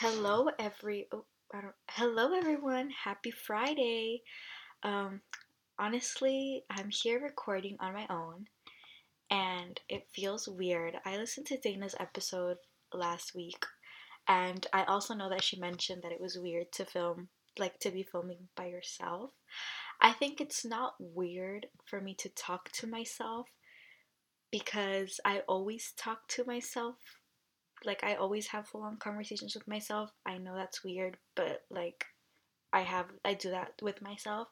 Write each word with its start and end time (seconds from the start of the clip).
Hello, 0.00 0.48
every 0.60 1.08
oh. 1.10 1.24
Hello, 1.90 2.32
everyone. 2.32 2.88
Happy 2.90 3.32
Friday. 3.32 4.22
Um, 4.84 5.22
honestly, 5.76 6.62
I'm 6.70 6.90
here 6.90 7.20
recording 7.20 7.76
on 7.80 7.94
my 7.94 8.06
own, 8.08 8.46
and 9.28 9.80
it 9.88 10.06
feels 10.14 10.46
weird. 10.46 10.94
I 11.04 11.16
listened 11.16 11.48
to 11.48 11.58
Dana's 11.58 11.96
episode 11.98 12.58
last 12.94 13.34
week, 13.34 13.66
and 14.28 14.64
I 14.72 14.84
also 14.84 15.14
know 15.14 15.28
that 15.30 15.42
she 15.42 15.58
mentioned 15.58 16.02
that 16.04 16.12
it 16.12 16.20
was 16.20 16.38
weird 16.38 16.70
to 16.74 16.84
film, 16.84 17.26
like 17.58 17.80
to 17.80 17.90
be 17.90 18.04
filming 18.04 18.46
by 18.54 18.66
yourself. 18.66 19.32
I 20.00 20.12
think 20.12 20.40
it's 20.40 20.64
not 20.64 20.94
weird 21.00 21.66
for 21.86 22.00
me 22.00 22.14
to 22.20 22.28
talk 22.28 22.70
to 22.74 22.86
myself 22.86 23.48
because 24.52 25.18
I 25.24 25.40
always 25.48 25.92
talk 25.96 26.28
to 26.28 26.44
myself 26.44 27.17
like 27.84 28.04
I 28.04 28.14
always 28.14 28.48
have 28.48 28.68
full 28.68 28.82
on 28.82 28.96
conversations 28.96 29.54
with 29.54 29.68
myself. 29.68 30.10
I 30.26 30.38
know 30.38 30.54
that's 30.54 30.84
weird, 30.84 31.16
but 31.34 31.62
like 31.70 32.04
I 32.72 32.80
have 32.80 33.06
I 33.24 33.34
do 33.34 33.50
that 33.50 33.72
with 33.82 34.02
myself. 34.02 34.48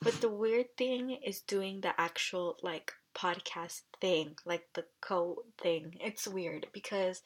But 0.00 0.20
the 0.20 0.28
weird 0.28 0.76
thing 0.76 1.18
is 1.24 1.40
doing 1.40 1.80
the 1.80 1.98
actual 2.00 2.56
like 2.62 2.92
podcast 3.14 3.82
thing, 4.00 4.36
like 4.44 4.66
the 4.74 4.84
co 5.00 5.42
thing. 5.60 5.96
It's 6.00 6.28
weird 6.28 6.66
because 6.72 7.22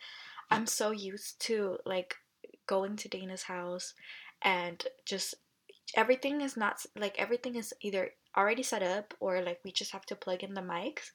I'm 0.50 0.66
so 0.66 0.90
used 0.90 1.40
to 1.46 1.78
like 1.84 2.14
going 2.66 2.96
to 2.96 3.08
Dana's 3.08 3.42
house 3.42 3.94
and 4.42 4.82
just 5.04 5.34
everything 5.94 6.40
is 6.40 6.56
not 6.56 6.84
like 6.96 7.18
everything 7.18 7.56
is 7.56 7.74
either 7.80 8.10
already 8.36 8.62
set 8.62 8.82
up 8.82 9.14
or 9.20 9.42
like 9.42 9.60
we 9.64 9.72
just 9.72 9.92
have 9.92 10.06
to 10.06 10.16
plug 10.16 10.42
in 10.42 10.54
the 10.54 10.60
mics 10.60 11.10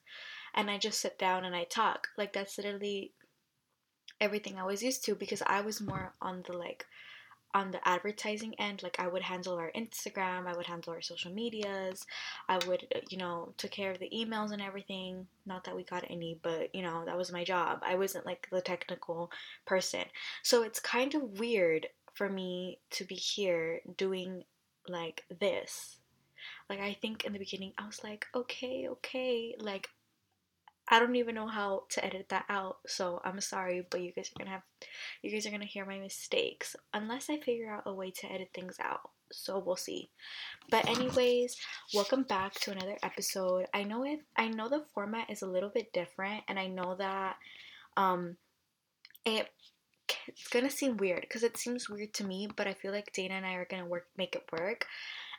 and 0.54 0.70
I 0.70 0.78
just 0.78 1.00
sit 1.00 1.18
down 1.18 1.44
and 1.44 1.54
I 1.54 1.64
talk. 1.64 2.08
Like 2.16 2.32
that's 2.32 2.58
literally 2.58 3.12
everything 4.20 4.58
I 4.58 4.64
was 4.64 4.82
used 4.82 5.04
to 5.04 5.14
because 5.14 5.42
I 5.46 5.60
was 5.60 5.80
more 5.80 6.12
on 6.20 6.42
the 6.46 6.56
like 6.56 6.86
on 7.54 7.70
the 7.70 7.88
advertising 7.88 8.54
end. 8.58 8.82
Like 8.82 9.00
i 9.00 9.08
would 9.08 9.22
handle 9.22 9.54
our 9.56 9.72
instagram 9.72 10.46
i 10.46 10.56
would 10.56 10.66
handle 10.66 10.92
our 10.92 11.00
social 11.00 11.32
medias 11.32 12.06
i 12.48 12.58
would 12.66 12.86
you 13.10 13.16
know 13.16 13.52
took 13.56 13.70
care 13.70 13.90
of 13.90 13.98
the 13.98 14.10
emails 14.10 14.52
and 14.52 14.62
everything. 14.62 15.26
Not 15.46 15.64
that 15.64 15.76
we 15.76 15.84
got 15.84 16.04
any 16.10 16.38
but 16.42 16.74
you 16.74 16.82
know 16.82 17.04
that 17.06 17.16
was 17.16 17.32
my 17.32 17.44
job. 17.44 17.80
I 17.82 17.94
wasn't 17.96 18.26
like 18.26 18.48
the 18.50 18.60
technical 18.60 19.30
person. 19.66 20.04
So 20.42 20.62
it's 20.62 20.80
kind 20.80 21.14
of 21.14 21.38
weird 21.38 21.88
for 22.14 22.28
me 22.28 22.78
to 22.90 23.04
be 23.04 23.14
here 23.14 23.80
doing 23.96 24.44
like 24.88 25.24
this. 25.40 25.96
Like 26.68 26.80
i 26.80 26.92
think 27.00 27.24
in 27.24 27.32
the 27.32 27.38
beginning 27.38 27.72
i 27.78 27.86
was 27.86 28.02
like 28.04 28.26
okay 28.34 28.88
okay. 28.88 29.54
Like 29.58 29.88
I 30.90 30.98
don't 30.98 31.16
even 31.16 31.34
know 31.34 31.46
how 31.46 31.84
to 31.90 32.04
edit 32.04 32.28
that 32.30 32.46
out, 32.48 32.78
so 32.86 33.20
I'm 33.24 33.40
sorry, 33.40 33.86
but 33.90 34.00
you 34.00 34.12
guys 34.12 34.30
are 34.30 34.38
gonna 34.38 34.50
have 34.50 34.62
you 35.22 35.30
guys 35.30 35.46
are 35.46 35.50
gonna 35.50 35.64
hear 35.66 35.84
my 35.84 35.98
mistakes 35.98 36.74
unless 36.94 37.28
I 37.28 37.38
figure 37.38 37.70
out 37.70 37.82
a 37.86 37.92
way 37.94 38.10
to 38.10 38.32
edit 38.32 38.50
things 38.54 38.76
out. 38.80 39.10
So 39.30 39.58
we'll 39.58 39.76
see. 39.76 40.10
But 40.70 40.88
anyways, 40.88 41.56
welcome 41.92 42.22
back 42.22 42.54
to 42.60 42.70
another 42.70 42.96
episode. 43.02 43.66
I 43.74 43.82
know 43.82 44.04
it 44.04 44.20
I 44.36 44.48
know 44.48 44.68
the 44.68 44.84
format 44.94 45.30
is 45.30 45.42
a 45.42 45.46
little 45.46 45.70
bit 45.70 45.92
different 45.92 46.44
and 46.48 46.58
I 46.58 46.66
know 46.66 46.96
that 46.96 47.36
um 47.96 48.36
it 49.26 49.48
it's 50.26 50.48
gonna 50.48 50.70
seem 50.70 50.96
weird 50.96 51.20
because 51.22 51.42
it 51.42 51.58
seems 51.58 51.90
weird 51.90 52.14
to 52.14 52.24
me, 52.24 52.48
but 52.56 52.66
I 52.66 52.72
feel 52.72 52.92
like 52.92 53.12
Dana 53.12 53.34
and 53.34 53.46
I 53.46 53.54
are 53.54 53.68
gonna 53.70 53.86
work 53.86 54.06
make 54.16 54.34
it 54.34 54.48
work. 54.52 54.86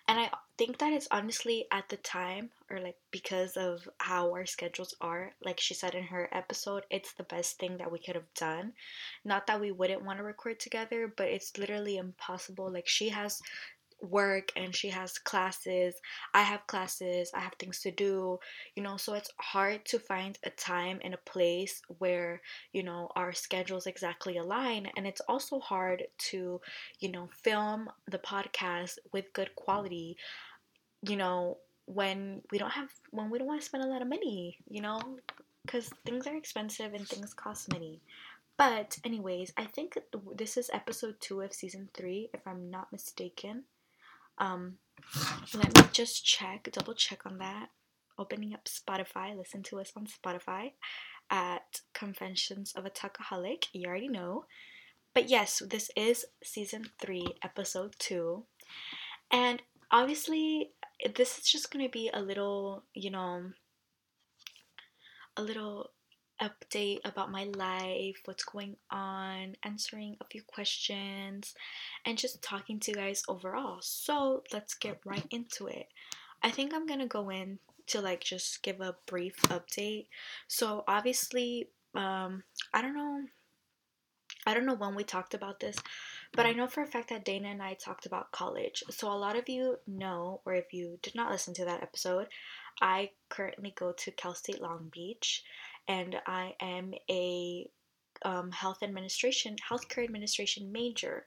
And 0.09 0.19
I 0.19 0.31
think 0.57 0.79
that 0.79 0.91
it's 0.91 1.07
honestly 1.11 1.67
at 1.71 1.87
the 1.89 1.97
time, 1.97 2.49
or 2.71 2.79
like 2.79 2.97
because 3.11 3.55
of 3.55 3.87
how 3.99 4.31
our 4.31 4.47
schedules 4.47 4.95
are, 4.99 5.33
like 5.45 5.59
she 5.59 5.75
said 5.75 5.93
in 5.93 6.05
her 6.05 6.27
episode, 6.31 6.83
it's 6.89 7.13
the 7.13 7.21
best 7.25 7.59
thing 7.59 7.77
that 7.77 7.91
we 7.91 7.99
could 7.99 8.15
have 8.15 8.33
done. 8.33 8.73
Not 9.23 9.45
that 9.45 9.61
we 9.61 9.69
wouldn't 9.71 10.03
want 10.03 10.17
to 10.17 10.23
record 10.23 10.59
together, 10.59 11.13
but 11.15 11.27
it's 11.27 11.59
literally 11.59 11.97
impossible. 11.97 12.71
Like 12.71 12.87
she 12.87 13.09
has 13.09 13.39
work 14.01 14.51
and 14.55 14.75
she 14.75 14.89
has 14.89 15.17
classes. 15.17 15.95
I 16.33 16.41
have 16.41 16.67
classes, 16.67 17.31
I 17.33 17.39
have 17.39 17.53
things 17.59 17.81
to 17.81 17.91
do, 17.91 18.39
you 18.75 18.83
know, 18.83 18.97
so 18.97 19.13
it's 19.13 19.31
hard 19.37 19.85
to 19.85 19.99
find 19.99 20.37
a 20.43 20.49
time 20.51 20.99
and 21.03 21.13
a 21.13 21.29
place 21.31 21.81
where, 21.97 22.41
you 22.73 22.83
know, 22.83 23.09
our 23.15 23.33
schedules 23.33 23.87
exactly 23.87 24.37
align. 24.37 24.89
And 24.95 25.05
it's 25.05 25.21
also 25.27 25.59
hard 25.59 26.03
to, 26.29 26.61
you 26.99 27.11
know, 27.11 27.29
film 27.43 27.89
the 28.09 28.19
podcast 28.19 28.97
with 29.11 29.33
good 29.33 29.55
quality, 29.55 30.17
you 31.01 31.15
know, 31.15 31.57
when 31.85 32.41
we 32.51 32.57
don't 32.57 32.71
have, 32.71 32.89
when 33.11 33.29
we 33.29 33.37
don't 33.37 33.47
want 33.47 33.61
to 33.61 33.65
spend 33.65 33.83
a 33.83 33.87
lot 33.87 34.01
of 34.01 34.07
money, 34.07 34.57
you 34.69 34.81
know, 34.81 35.01
because 35.65 35.89
things 36.05 36.27
are 36.27 36.35
expensive 36.35 36.93
and 36.93 37.07
things 37.07 37.33
cost 37.33 37.71
money. 37.71 37.99
But, 38.57 38.97
anyways, 39.05 39.53
I 39.55 39.65
think 39.65 39.97
this 40.35 40.57
is 40.57 40.69
episode 40.73 41.15
two 41.21 41.41
of 41.41 41.53
season 41.53 41.87
three, 41.93 42.29
if 42.33 42.41
I'm 42.45 42.69
not 42.69 42.91
mistaken. 42.91 43.63
Um, 44.39 44.75
let 45.53 45.75
me 45.75 45.83
just 45.91 46.25
check, 46.25 46.69
double 46.71 46.93
check 46.93 47.25
on 47.25 47.37
that. 47.39 47.69
Opening 48.17 48.53
up 48.53 48.65
Spotify, 48.65 49.37
listen 49.37 49.63
to 49.63 49.79
us 49.79 49.93
on 49.95 50.07
Spotify 50.07 50.73
at 51.29 51.81
Conventions 51.93 52.73
of 52.75 52.85
a 52.85 52.89
Tuckaholic. 52.89 53.65
You 53.73 53.87
already 53.87 54.09
know. 54.09 54.45
But 55.13 55.29
yes, 55.29 55.61
this 55.67 55.89
is 55.95 56.25
season 56.43 56.85
three, 56.99 57.27
episode 57.43 57.95
two. 57.97 58.45
And 59.31 59.61
obviously, 59.91 60.71
this 61.15 61.37
is 61.37 61.45
just 61.45 61.71
going 61.71 61.85
to 61.85 61.91
be 61.91 62.09
a 62.13 62.21
little, 62.21 62.83
you 62.93 63.09
know, 63.09 63.51
a 65.37 65.41
little 65.41 65.91
update 66.41 66.99
about 67.05 67.31
my 67.31 67.45
life, 67.55 68.21
what's 68.25 68.43
going 68.43 68.77
on, 68.89 69.55
answering 69.63 70.15
a 70.21 70.25
few 70.25 70.41
questions, 70.43 71.53
and 72.05 72.17
just 72.17 72.41
talking 72.41 72.79
to 72.79 72.91
you 72.91 72.95
guys 72.95 73.23
overall. 73.27 73.79
So 73.81 74.43
let's 74.53 74.73
get 74.73 75.01
right 75.05 75.25
into 75.31 75.67
it. 75.67 75.87
I 76.41 76.51
think 76.51 76.73
I'm 76.73 76.85
gonna 76.85 77.07
go 77.07 77.29
in 77.29 77.59
to 77.87 78.01
like 78.01 78.23
just 78.23 78.63
give 78.63 78.81
a 78.81 78.95
brief 79.05 79.35
update. 79.43 80.07
So 80.47 80.83
obviously, 80.87 81.69
um, 81.95 82.43
I 82.73 82.81
don't 82.81 82.95
know. 82.95 83.21
I 84.45 84.53
don't 84.53 84.65
know 84.65 84.75
when 84.75 84.95
we 84.95 85.03
talked 85.03 85.33
about 85.33 85.59
this, 85.59 85.75
but 86.33 86.45
I 86.45 86.53
know 86.53 86.67
for 86.67 86.81
a 86.81 86.87
fact 86.87 87.09
that 87.09 87.25
Dana 87.25 87.49
and 87.49 87.61
I 87.61 87.73
talked 87.73 88.05
about 88.05 88.31
college. 88.31 88.83
So 88.89 89.11
a 89.11 89.13
lot 89.13 89.35
of 89.35 89.49
you 89.49 89.77
know, 89.85 90.41
or 90.45 90.53
if 90.53 90.73
you 90.73 90.97
did 91.01 91.13
not 91.13 91.31
listen 91.31 91.53
to 91.55 91.65
that 91.65 91.83
episode, 91.83 92.27
I 92.81 93.11
currently 93.27 93.73
go 93.75 93.91
to 93.91 94.11
Cal 94.11 94.33
State 94.33 94.61
Long 94.61 94.89
Beach 94.93 95.43
and 95.89 96.15
I 96.27 96.55
am 96.61 96.93
a 97.09 97.69
um, 98.21 98.51
health 98.51 98.83
administration, 98.83 99.55
healthcare 99.69 100.03
administration 100.03 100.71
major. 100.71 101.25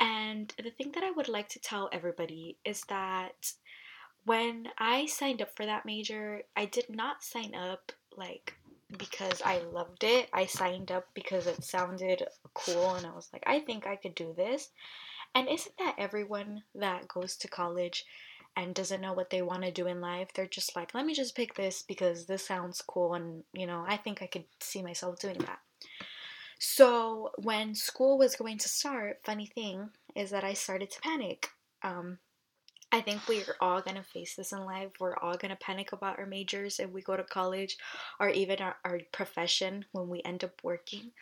And 0.00 0.52
the 0.62 0.70
thing 0.70 0.92
that 0.92 1.04
I 1.04 1.12
would 1.12 1.28
like 1.28 1.48
to 1.50 1.60
tell 1.60 1.88
everybody 1.92 2.58
is 2.64 2.82
that 2.88 3.52
when 4.24 4.68
I 4.78 5.06
signed 5.06 5.40
up 5.40 5.56
for 5.56 5.64
that 5.64 5.86
major, 5.86 6.42
I 6.56 6.66
did 6.66 6.86
not 6.90 7.22
sign 7.22 7.54
up 7.54 7.92
like 8.16 8.54
because 8.98 9.40
I 9.44 9.60
loved 9.72 10.02
it. 10.02 10.28
I 10.32 10.46
signed 10.46 10.90
up 10.90 11.06
because 11.14 11.46
it 11.46 11.62
sounded 11.62 12.24
cool 12.54 12.94
and 12.94 13.06
I 13.06 13.14
was 13.14 13.28
like, 13.32 13.44
I 13.46 13.60
think 13.60 13.86
I 13.86 13.96
could 13.96 14.14
do 14.14 14.34
this. 14.36 14.70
And 15.34 15.48
isn't 15.48 15.76
that 15.78 15.96
everyone 15.98 16.62
that 16.74 17.06
goes 17.06 17.36
to 17.36 17.48
college 17.48 18.04
and 18.56 18.74
doesn't 18.74 19.00
know 19.00 19.12
what 19.12 19.30
they 19.30 19.42
want 19.42 19.62
to 19.62 19.70
do 19.70 19.86
in 19.86 20.00
life, 20.00 20.28
they're 20.34 20.46
just 20.46 20.74
like, 20.74 20.94
let 20.94 21.06
me 21.06 21.14
just 21.14 21.36
pick 21.36 21.54
this 21.54 21.82
because 21.82 22.26
this 22.26 22.46
sounds 22.46 22.82
cool 22.82 23.14
and, 23.14 23.44
you 23.52 23.66
know, 23.66 23.84
I 23.86 23.96
think 23.96 24.22
I 24.22 24.26
could 24.26 24.44
see 24.60 24.82
myself 24.82 25.18
doing 25.18 25.38
that. 25.38 25.60
So 26.58 27.30
when 27.38 27.74
school 27.74 28.18
was 28.18 28.34
going 28.34 28.58
to 28.58 28.68
start, 28.68 29.20
funny 29.24 29.46
thing 29.46 29.90
is 30.16 30.30
that 30.30 30.44
I 30.44 30.54
started 30.54 30.90
to 30.90 31.00
panic. 31.00 31.50
Um, 31.82 32.18
I 32.90 33.02
think 33.02 33.28
we're 33.28 33.56
all 33.60 33.82
gonna 33.82 34.02
face 34.02 34.34
this 34.34 34.52
in 34.52 34.64
life. 34.64 34.92
We're 34.98 35.16
all 35.16 35.36
gonna 35.36 35.56
panic 35.56 35.92
about 35.92 36.18
our 36.18 36.24
majors 36.24 36.80
if 36.80 36.90
we 36.90 37.02
go 37.02 37.16
to 37.16 37.22
college 37.22 37.76
or 38.18 38.30
even 38.30 38.60
our, 38.60 38.76
our 38.84 39.00
profession 39.12 39.84
when 39.92 40.08
we 40.08 40.22
end 40.24 40.42
up 40.42 40.62
working. 40.62 41.12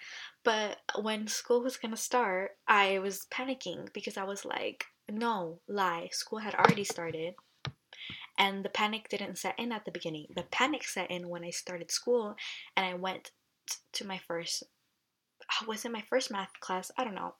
But 0.44 0.78
when 1.00 1.26
school 1.26 1.62
was 1.62 1.76
gonna 1.76 1.97
start, 1.97 2.53
I 2.69 3.00
was 3.00 3.26
panicking 3.32 3.93
because 3.93 4.17
I 4.17 4.23
was 4.23 4.44
like, 4.44 4.85
no, 5.11 5.58
lie. 5.67 6.08
School 6.12 6.38
had 6.38 6.55
already 6.55 6.85
started. 6.85 7.35
And 8.38 8.64
the 8.64 8.69
panic 8.69 9.08
didn't 9.08 9.38
set 9.38 9.58
in 9.58 9.73
at 9.73 9.85
the 9.85 9.91
beginning. 9.91 10.26
The 10.37 10.44
panic 10.44 10.85
set 10.85 11.11
in 11.11 11.29
when 11.29 11.43
I 11.43 11.50
started 11.50 11.91
school 11.91 12.37
and 12.76 12.87
I 12.87 12.94
went 12.94 13.32
t- 13.69 13.76
to 13.94 14.06
my 14.06 14.19
first 14.29 14.62
uh, 15.43 15.64
was 15.67 15.85
it 15.85 15.93
my 15.93 16.02
first 16.08 16.31
math 16.31 16.52
class? 16.61 16.91
I 16.96 17.05
don't 17.05 17.14
know 17.14 17.35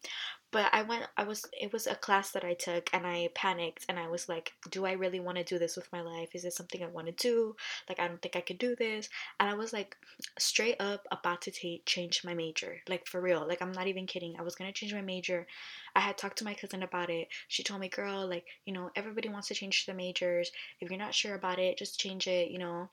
but 0.57 0.71
I 0.73 0.81
went 0.85 1.07
I 1.19 1.25
was 1.25 1.45
it 1.53 1.71
was 1.71 1.87
a 1.87 1.95
class 1.95 2.31
that 2.31 2.43
I 2.43 2.55
took 2.55 2.89
and 2.95 3.07
I 3.07 3.29
panicked 3.35 3.85
and 3.91 3.99
I 3.99 4.09
was 4.09 4.27
like 4.27 4.55
do 4.71 4.87
I 4.87 4.93
really 4.93 5.21
want 5.21 5.37
to 5.37 5.45
do 5.45 5.59
this 5.59 5.77
with 5.77 5.93
my 5.93 6.01
life? 6.01 6.31
Is 6.33 6.45
this 6.45 6.57
something 6.57 6.83
I 6.83 6.87
want 6.87 7.09
to 7.09 7.13
do? 7.13 7.55
Like 7.91 8.01
I 8.01 8.09
don't 8.09 8.23
think 8.23 8.37
I 8.37 8.41
could 8.41 8.57
do 8.57 8.75
this. 8.75 9.11
And 9.39 9.51
I 9.51 9.55
was 9.55 9.75
like 9.75 9.99
straight 10.39 10.81
up 10.81 11.07
about 11.13 11.43
to 11.43 11.51
take 11.51 11.85
change 11.85 12.25
my 12.25 12.33
major 12.33 12.79
like 12.89 13.07
for 13.07 13.21
real 13.21 13.47
like 13.47 13.61
I'm 13.61 13.73
not 13.73 13.87
even 13.87 14.07
kidding 14.07 14.35
I 14.39 14.43
was 14.45 14.55
going 14.55 14.73
to 14.73 14.75
change 14.81 14.95
my 14.95 15.03
major. 15.03 15.47
I 15.95 16.01
had 16.01 16.17
talked 16.17 16.39
to 16.39 16.45
my 16.45 16.55
cousin 16.55 16.83
about 16.83 17.11
it. 17.11 17.29
She 17.49 17.63
told 17.63 17.83
me 17.83 17.91
girl 17.91 18.27
like 18.27 18.47
you 18.65 18.73
know 18.73 18.91
everybody 18.97 19.29
wants 19.29 19.49
to 19.49 19.55
change 19.55 19.85
their 19.85 19.95
majors. 19.95 20.51
If 20.81 20.89
you're 20.89 20.99
not 20.99 21.15
sure 21.15 21.35
about 21.35 21.59
it 21.59 21.77
just 21.77 22.01
change 22.01 22.27
it 22.29 22.51
you 22.51 22.59
know 22.59 22.89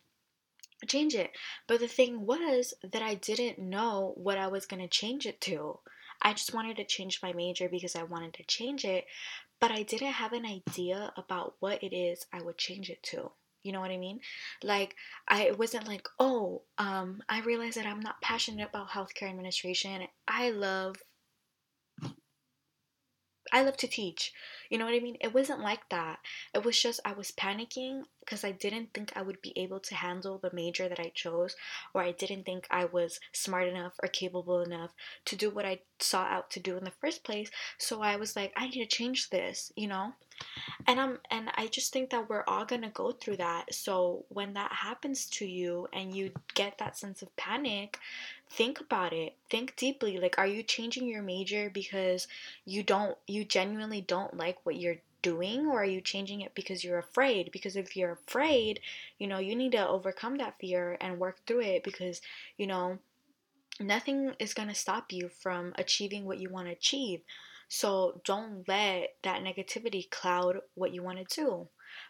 change 0.86 1.16
it. 1.16 1.32
But 1.68 1.80
the 1.80 1.88
thing 1.88 2.26
was 2.26 2.74
that 2.84 3.02
I 3.02 3.16
didn't 3.16 3.58
know 3.58 4.12
what 4.18 4.38
I 4.38 4.48
was 4.48 4.66
going 4.66 4.82
to 4.82 4.90
change 4.90 5.26
it 5.26 5.40
to 5.42 5.80
I 6.24 6.34
just 6.34 6.54
wanted 6.54 6.78
to 6.78 6.86
change 6.86 7.22
my 7.22 7.34
major 7.34 7.70
because 7.70 7.96
I 7.96 8.04
wanted 8.04 8.34
to 8.36 8.44
change 8.46 8.86
it, 8.86 9.06
but 9.60 9.72
I 9.72 9.84
didn't 9.84 10.14
have 10.14 10.34
an 10.34 10.46
idea 10.46 11.14
about 11.18 11.56
what 11.60 11.84
it 11.84 11.96
is 11.96 12.26
I 12.34 12.42
would 12.42 12.58
change 12.58 12.90
it 12.90 13.04
to. 13.04 13.32
You 13.64 13.72
know 13.72 13.80
what 13.82 13.92
I 13.92 13.98
mean? 13.98 14.20
Like 14.64 14.96
I 15.28 15.52
wasn't 15.52 15.88
like, 15.88 16.08
"Oh, 16.20 16.64
um 16.78 17.22
I 17.30 17.42
realized 17.42 17.78
that 17.78 17.86
I'm 17.86 18.02
not 18.02 18.22
passionate 18.22 18.70
about 18.70 18.90
healthcare 18.90 19.30
administration. 19.30 20.08
I 20.28 20.50
love 20.52 20.98
I 23.54 23.62
love 23.62 23.78
to 23.78 23.88
teach. 23.88 24.34
You 24.74 24.80
know 24.80 24.86
what 24.86 24.96
I 24.96 25.02
mean? 25.02 25.18
It 25.22 25.36
wasn't 25.36 25.60
like 25.60 25.88
that. 25.90 26.18
It 26.52 26.66
was 26.66 26.82
just 26.82 27.00
I 27.06 27.14
was 27.14 27.30
panicking 27.30 28.06
because 28.22 28.44
I 28.44 28.50
didn't 28.50 28.92
think 28.92 29.14
I 29.16 29.22
would 29.22 29.40
be 29.40 29.54
able 29.56 29.80
to 29.82 29.94
handle 29.94 30.40
the 30.40 30.50
major 30.52 30.90
that 30.90 31.00
I 31.00 31.12
chose, 31.14 31.56
or 31.94 32.02
I 32.02 32.12
didn't 32.12 32.48
think 32.48 32.66
I 32.72 32.86
was 32.86 33.20
smart 33.34 33.68
enough 33.68 33.94
or 34.02 34.10
capable 34.10 34.62
enough 34.62 34.90
to 35.26 35.36
do 35.36 35.52
what 35.52 35.68
I 35.68 35.82
sought 36.00 36.32
out 36.32 36.50
to 36.52 36.60
do 36.60 36.76
in 36.76 36.86
the 36.86 36.92
first 37.00 37.24
place. 37.24 37.52
So 37.78 38.02
I 38.02 38.16
was 38.16 38.36
like, 38.36 38.52
I 38.56 38.68
need 38.68 38.82
to 38.82 38.88
change 38.88 39.30
this, 39.30 39.72
you 39.76 39.88
know? 39.88 40.14
And 40.88 41.00
I'm 41.00 41.20
and 41.30 41.52
I 41.54 41.68
just 41.68 41.94
think 41.94 42.10
that 42.10 42.28
we're 42.28 42.44
all 42.48 42.66
gonna 42.66 42.90
go 42.90 43.12
through 43.12 43.38
that. 43.38 43.76
So 43.76 44.26
when 44.30 44.54
that 44.54 44.72
happens 44.72 45.28
to 45.38 45.46
you 45.46 45.88
and 45.94 46.16
you 46.16 46.32
get 46.56 46.80
that 46.80 46.98
sense 46.98 47.22
of 47.22 47.36
panic, 47.36 48.00
think 48.54 48.80
about 48.80 49.14
it. 49.14 49.36
Think 49.50 49.76
deeply. 49.76 50.18
Like 50.18 50.38
are 50.38 50.48
you 50.48 50.64
changing 50.64 51.08
your 51.08 51.22
major 51.22 51.70
because 51.70 52.28
you 52.66 52.84
don't 52.84 53.18
you 53.28 53.44
genuinely 53.44 54.02
don't 54.02 54.38
like 54.38 54.58
what 54.64 54.78
you're 54.78 54.98
doing 55.22 55.68
or 55.68 55.82
are 55.82 55.86
you 55.86 56.02
changing 56.02 56.42
it 56.42 56.54
because 56.54 56.84
you're 56.84 57.00
afraid 57.00 57.50
because 57.54 57.78
if 57.78 57.96
you're 57.96 58.12
afraid 58.12 58.82
you 59.18 59.26
know 59.26 59.38
you 59.38 59.56
need 59.56 59.72
to 59.72 59.88
overcome 59.88 60.38
that 60.38 60.60
fear 60.60 60.98
and 61.00 61.18
work 61.18 61.38
through 61.48 61.62
it 61.62 61.82
because 61.82 62.22
you 62.58 62.68
know 62.68 62.98
nothing 63.80 64.36
is 64.38 64.54
going 64.54 64.68
to 64.68 64.76
stop 64.76 65.14
you 65.14 65.30
from 65.30 65.72
achieving 65.78 66.26
what 66.26 66.40
you 66.40 66.50
want 66.50 66.68
to 66.68 66.74
achieve 66.74 67.22
so 67.76 68.22
don't 68.24 68.68
let 68.68 69.16
that 69.24 69.42
negativity 69.42 70.08
cloud 70.08 70.60
what 70.76 70.94
you 70.94 71.02
want 71.02 71.18
to 71.18 71.36
do. 71.42 71.68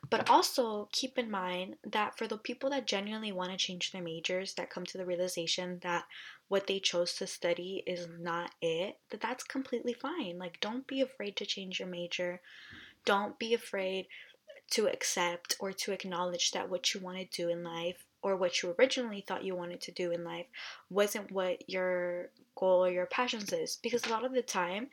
But 0.09 0.29
also 0.29 0.89
keep 0.91 1.17
in 1.17 1.31
mind 1.31 1.75
that 1.83 2.17
for 2.17 2.27
the 2.27 2.37
people 2.37 2.69
that 2.71 2.87
genuinely 2.87 3.31
want 3.31 3.51
to 3.51 3.57
change 3.57 3.91
their 3.91 4.01
majors, 4.01 4.53
that 4.55 4.69
come 4.69 4.85
to 4.85 4.97
the 4.97 5.05
realization 5.05 5.79
that 5.83 6.05
what 6.47 6.67
they 6.67 6.79
chose 6.79 7.13
to 7.15 7.27
study 7.27 7.83
is 7.87 8.07
not 8.19 8.51
it, 8.61 8.97
that 9.09 9.21
that's 9.21 9.43
completely 9.43 9.93
fine. 9.93 10.37
Like, 10.37 10.59
don't 10.59 10.85
be 10.87 11.01
afraid 11.01 11.35
to 11.37 11.45
change 11.45 11.79
your 11.79 11.87
major. 11.87 12.41
Don't 13.05 13.37
be 13.39 13.53
afraid 13.53 14.07
to 14.71 14.87
accept 14.87 15.55
or 15.59 15.71
to 15.71 15.91
acknowledge 15.91 16.51
that 16.51 16.69
what 16.69 16.93
you 16.93 16.99
want 16.99 17.17
to 17.17 17.43
do 17.43 17.49
in 17.49 17.63
life 17.63 18.05
or 18.21 18.35
what 18.35 18.61
you 18.61 18.73
originally 18.79 19.23
thought 19.27 19.43
you 19.43 19.55
wanted 19.55 19.81
to 19.81 19.91
do 19.91 20.11
in 20.11 20.23
life 20.23 20.45
wasn't 20.89 21.31
what 21.31 21.69
your 21.69 22.29
goal 22.55 22.85
or 22.85 22.89
your 22.89 23.05
passions 23.05 23.51
is. 23.51 23.77
Because 23.83 24.05
a 24.05 24.09
lot 24.09 24.25
of 24.25 24.33
the 24.33 24.41
time, 24.41 24.87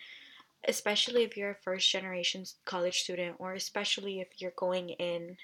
especially 0.66 1.22
if 1.22 1.36
you're 1.36 1.52
a 1.52 1.62
first 1.62 1.90
generation 1.90 2.44
college 2.64 3.00
student 3.00 3.36
or 3.38 3.54
especially 3.54 4.20
if 4.20 4.28
you're 4.38 4.52
going 4.56 4.90
in 4.90 5.36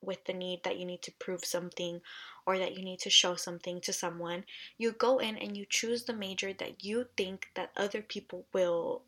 with 0.00 0.24
the 0.24 0.32
need 0.32 0.60
that 0.64 0.78
you 0.78 0.84
need 0.84 1.02
to 1.02 1.12
prove 1.18 1.44
something 1.44 2.00
or 2.46 2.58
that 2.58 2.76
you 2.76 2.82
need 2.82 2.98
to 2.98 3.10
show 3.10 3.36
something 3.36 3.80
to 3.80 3.92
someone 3.92 4.44
you 4.76 4.90
go 4.90 5.18
in 5.18 5.36
and 5.36 5.56
you 5.56 5.64
choose 5.68 6.04
the 6.04 6.12
major 6.12 6.52
that 6.52 6.82
you 6.82 7.06
think 7.16 7.48
that 7.54 7.70
other 7.76 8.02
people 8.02 8.44
will 8.52 9.02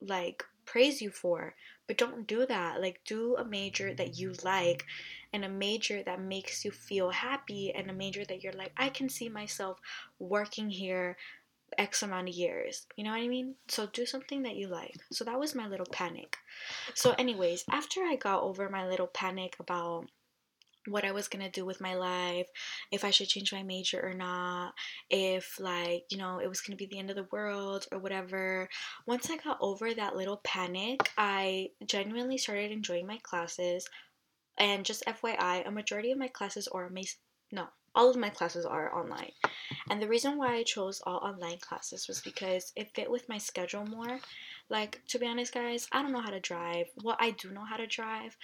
like 0.00 0.44
praise 0.64 1.02
you 1.02 1.10
for. 1.10 1.54
But 1.86 1.98
don't 1.98 2.26
do 2.26 2.46
that. 2.46 2.80
Like 2.80 3.00
do 3.04 3.36
a 3.36 3.44
major 3.44 3.94
that 3.94 4.18
you 4.18 4.32
like 4.42 4.84
and 5.32 5.44
a 5.44 5.48
major 5.48 6.02
that 6.02 6.20
makes 6.20 6.64
you 6.64 6.70
feel 6.70 7.10
happy 7.10 7.72
and 7.72 7.90
a 7.90 7.94
major 7.94 8.24
that 8.24 8.42
you're 8.42 8.52
like 8.52 8.72
I 8.76 8.88
can 8.88 9.08
see 9.08 9.28
myself 9.28 9.78
working 10.18 10.70
here 10.70 11.16
X 11.78 12.02
amount 12.02 12.28
of 12.28 12.34
years. 12.34 12.86
You 12.96 13.04
know 13.04 13.10
what 13.10 13.20
I 13.20 13.28
mean? 13.28 13.54
So 13.68 13.86
do 13.86 14.06
something 14.06 14.42
that 14.42 14.56
you 14.56 14.68
like. 14.68 14.96
So 15.12 15.24
that 15.24 15.38
was 15.38 15.54
my 15.54 15.66
little 15.66 15.86
panic. 15.90 16.36
So, 16.94 17.12
anyways, 17.12 17.64
after 17.70 18.00
I 18.02 18.16
got 18.16 18.42
over 18.42 18.68
my 18.68 18.88
little 18.88 19.06
panic 19.06 19.56
about 19.58 20.06
what 20.88 21.04
I 21.04 21.12
was 21.12 21.28
gonna 21.28 21.50
do 21.50 21.64
with 21.64 21.80
my 21.80 21.94
life, 21.94 22.48
if 22.90 23.04
I 23.04 23.10
should 23.10 23.28
change 23.28 23.52
my 23.52 23.62
major 23.62 24.04
or 24.04 24.14
not, 24.14 24.74
if 25.10 25.60
like, 25.60 26.04
you 26.10 26.18
know, 26.18 26.38
it 26.38 26.48
was 26.48 26.60
gonna 26.60 26.76
be 26.76 26.86
the 26.86 26.98
end 26.98 27.10
of 27.10 27.16
the 27.16 27.28
world 27.30 27.86
or 27.92 27.98
whatever. 27.98 28.68
Once 29.06 29.30
I 29.30 29.36
got 29.36 29.58
over 29.60 29.94
that 29.94 30.16
little 30.16 30.40
panic, 30.42 31.10
I 31.16 31.70
genuinely 31.86 32.38
started 32.38 32.72
enjoying 32.72 33.06
my 33.06 33.18
classes. 33.22 33.88
And 34.58 34.84
just 34.84 35.04
FYI, 35.06 35.66
a 35.66 35.70
majority 35.70 36.10
of 36.12 36.18
my 36.18 36.28
classes 36.28 36.68
are 36.68 36.86
amazing. 36.86 37.18
No, 37.52 37.68
all 37.94 38.10
of 38.10 38.16
my 38.16 38.28
classes 38.28 38.64
are 38.64 38.94
online. 38.94 39.32
And 39.90 40.00
the 40.00 40.08
reason 40.08 40.38
why 40.38 40.54
I 40.54 40.62
chose 40.62 41.02
all 41.04 41.18
online 41.18 41.58
classes 41.58 42.08
was 42.08 42.20
because 42.20 42.72
it 42.76 42.94
fit 42.94 43.10
with 43.10 43.28
my 43.28 43.38
schedule 43.38 43.86
more. 43.86 44.20
Like, 44.68 45.00
to 45.08 45.18
be 45.18 45.26
honest, 45.26 45.52
guys, 45.52 45.88
I 45.92 46.02
don't 46.02 46.12
know 46.12 46.20
how 46.20 46.30
to 46.30 46.40
drive. 46.40 46.86
Well, 47.02 47.16
I 47.18 47.32
do 47.32 47.50
know 47.50 47.64
how 47.64 47.76
to 47.76 47.86
drive, 47.86 48.36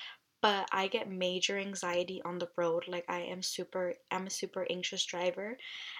but 0.42 0.68
I 0.72 0.88
get 0.88 1.10
major 1.10 1.56
anxiety 1.56 2.20
on 2.24 2.38
the 2.38 2.48
road. 2.56 2.84
Like, 2.86 3.04
I 3.08 3.20
am 3.20 3.42
super, 3.42 3.94
I'm 4.10 4.26
a 4.26 4.30
super 4.30 4.66
anxious 4.68 5.04
driver. 5.04 5.56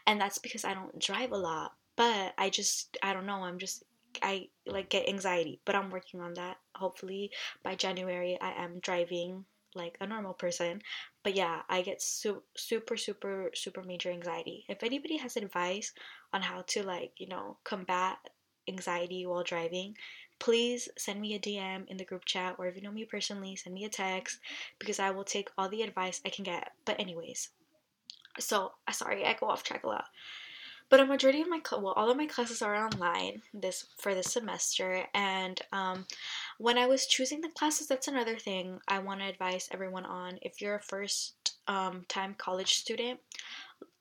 And 0.07 0.21
that's 0.21 0.39
because 0.39 0.65
I 0.65 0.75
don't 0.75 0.99
drive 0.99 1.33
a 1.33 1.39
lot. 1.39 1.73
But 1.97 2.35
I 2.39 2.51
just, 2.51 2.97
I 3.03 3.13
don't 3.13 3.27
know, 3.27 3.43
I'm 3.43 3.59
just 3.59 3.83
I 4.23 4.49
like 4.67 4.89
get 4.89 5.09
anxiety, 5.09 5.61
but 5.65 5.75
I'm 5.75 5.91
working 5.91 6.21
on 6.21 6.35
that. 6.35 6.57
Hopefully 6.75 7.31
by 7.63 7.75
January 7.75 8.39
I 8.41 8.53
am 8.63 8.81
driving 8.81 9.45
like 9.75 9.97
a 10.01 10.07
normal 10.07 10.35
person. 10.35 10.83
But 11.29 11.37
yeah, 11.37 11.61
I 11.69 11.83
get 11.83 12.01
su- 12.01 12.43
super, 12.57 12.97
super, 12.97 13.51
super 13.53 13.83
major 13.83 14.09
anxiety. 14.09 14.65
If 14.67 14.83
anybody 14.83 15.19
has 15.19 15.37
advice 15.37 15.93
on 16.33 16.41
how 16.41 16.63
to, 16.69 16.83
like, 16.83 17.13
you 17.19 17.29
know, 17.29 17.59
combat 17.65 18.17
anxiety 18.67 19.27
while 19.27 19.43
driving, 19.43 19.95
please 20.39 20.89
send 20.97 21.21
me 21.21 21.35
a 21.35 21.39
DM 21.39 21.85
in 21.89 21.99
the 21.99 22.07
group 22.07 22.25
chat, 22.25 22.57
or 22.59 22.67
if 22.67 22.77
you 22.77 22.81
know 22.81 22.91
me 22.91 23.05
personally, 23.05 23.57
send 23.57 23.75
me 23.75 23.85
a 23.85 23.91
text 23.91 24.39
because 24.79 24.99
I 24.99 25.11
will 25.11 25.23
take 25.23 25.51
all 25.59 25.69
the 25.69 25.83
advice 25.83 26.23
I 26.25 26.31
can 26.31 26.45
get. 26.45 26.73
But, 26.87 26.99
anyways, 26.99 27.51
so 28.39 28.73
sorry, 28.91 29.27
I 29.27 29.35
go 29.35 29.49
off 29.49 29.63
track 29.63 29.85
a 29.85 29.89
lot. 29.89 30.07
But 30.91 31.01
a 31.01 31.07
majority 31.07 31.43
of 31.43 31.49
my 31.49 31.61
well, 31.73 31.93
all 31.93 32.11
of 32.11 32.17
my 32.17 32.27
classes 32.27 32.63
are 32.63 32.75
online 32.75 33.43
this 33.53 33.87
for 33.99 34.15
this 34.15 34.33
semester, 34.33 35.05
and 35.15 35.61
um, 35.73 36.07
when 36.59 36.79
I 36.79 36.87
was 36.87 37.07
choosing 37.07 37.41
the 37.41 37.51
classes, 37.51 37.87
that's 37.89 38.09
another 38.09 38.37
thing 38.37 38.81
I 38.89 38.99
want 38.99 39.21
to 39.21 39.27
advise 39.27 39.69
everyone 39.71 40.07
on. 40.07 40.39
If 40.41 40.63
you're 40.63 40.77
a 40.77 40.81
first 40.81 41.57
um, 41.67 42.07
time 42.09 42.35
college 42.39 42.75
student, 42.75 43.21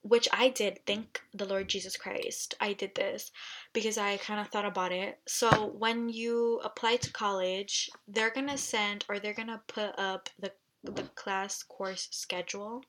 which 0.02 0.30
I 0.32 0.50
did, 0.50 0.80
thank 0.86 1.22
the 1.34 1.46
Lord 1.46 1.68
Jesus 1.68 1.98
Christ, 1.98 2.56
I 2.62 2.72
did 2.72 2.96
this 2.96 3.32
because 3.74 3.98
I 3.98 4.18
kind 4.18 4.40
of 4.40 4.48
thought 4.48 4.66
about 4.66 4.94
it. 4.94 5.20
So 5.28 5.74
when 5.78 6.08
you 6.08 6.62
apply 6.64 6.98
to 6.98 7.12
college, 7.12 7.90
they're 8.08 8.32
gonna 8.32 8.58
send 8.58 9.04
or 9.10 9.20
they're 9.20 9.34
gonna 9.34 9.62
put 9.68 9.98
up 10.00 10.30
the 10.40 10.52
the 10.84 11.04
class 11.16 11.64
course 11.64 12.08
schedule 12.12 12.84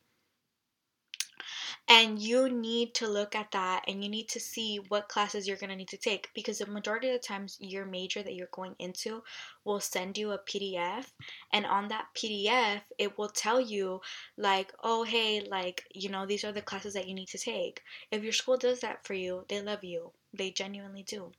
and 1.89 2.19
you 2.19 2.51
need 2.51 2.93
to 2.95 3.09
look 3.09 3.35
at 3.35 3.51
that 3.53 3.83
and 3.89 4.05
you 4.05 4.11
need 4.11 4.29
to 4.29 4.39
see 4.39 4.79
what 4.89 5.09
classes 5.09 5.49
you're 5.49 5.57
going 5.57 5.71
to 5.71 5.77
need 5.77 5.89
to 5.89 5.97
take 5.97 6.29
because 6.35 6.59
the 6.59 6.67
majority 6.67 7.09
of 7.09 7.15
the 7.15 7.27
times 7.27 7.57
your 7.61 7.87
major 7.87 8.23
that 8.23 8.35
you're 8.35 8.49
going 8.53 8.75
into 8.79 9.23
will 9.65 9.81
send 9.81 10.19
you 10.19 10.33
a 10.33 10.39
PDF 10.39 11.07
and 11.53 11.65
on 11.65 11.89
that 11.89 12.07
PDF 12.15 12.83
it 12.99 13.17
will 13.17 13.31
tell 13.31 13.61
you 13.61 14.01
like 14.37 14.73
oh 14.85 15.03
hey 15.03 15.41
like 15.51 15.85
you 15.95 16.11
know 16.11 16.27
these 16.27 16.45
are 16.45 16.53
the 16.53 16.61
classes 16.61 16.95
that 16.95 17.09
you 17.09 17.15
need 17.15 17.29
to 17.29 17.39
take. 17.39 17.83
If 18.11 18.23
your 18.23 18.33
school 18.33 18.59
does 18.59 18.81
that 18.81 19.07
for 19.07 19.15
you 19.15 19.45
they 19.49 19.63
love 19.63 19.83
you. 19.83 20.13
They 20.35 20.51
genuinely 20.51 21.05
do. 21.05 21.33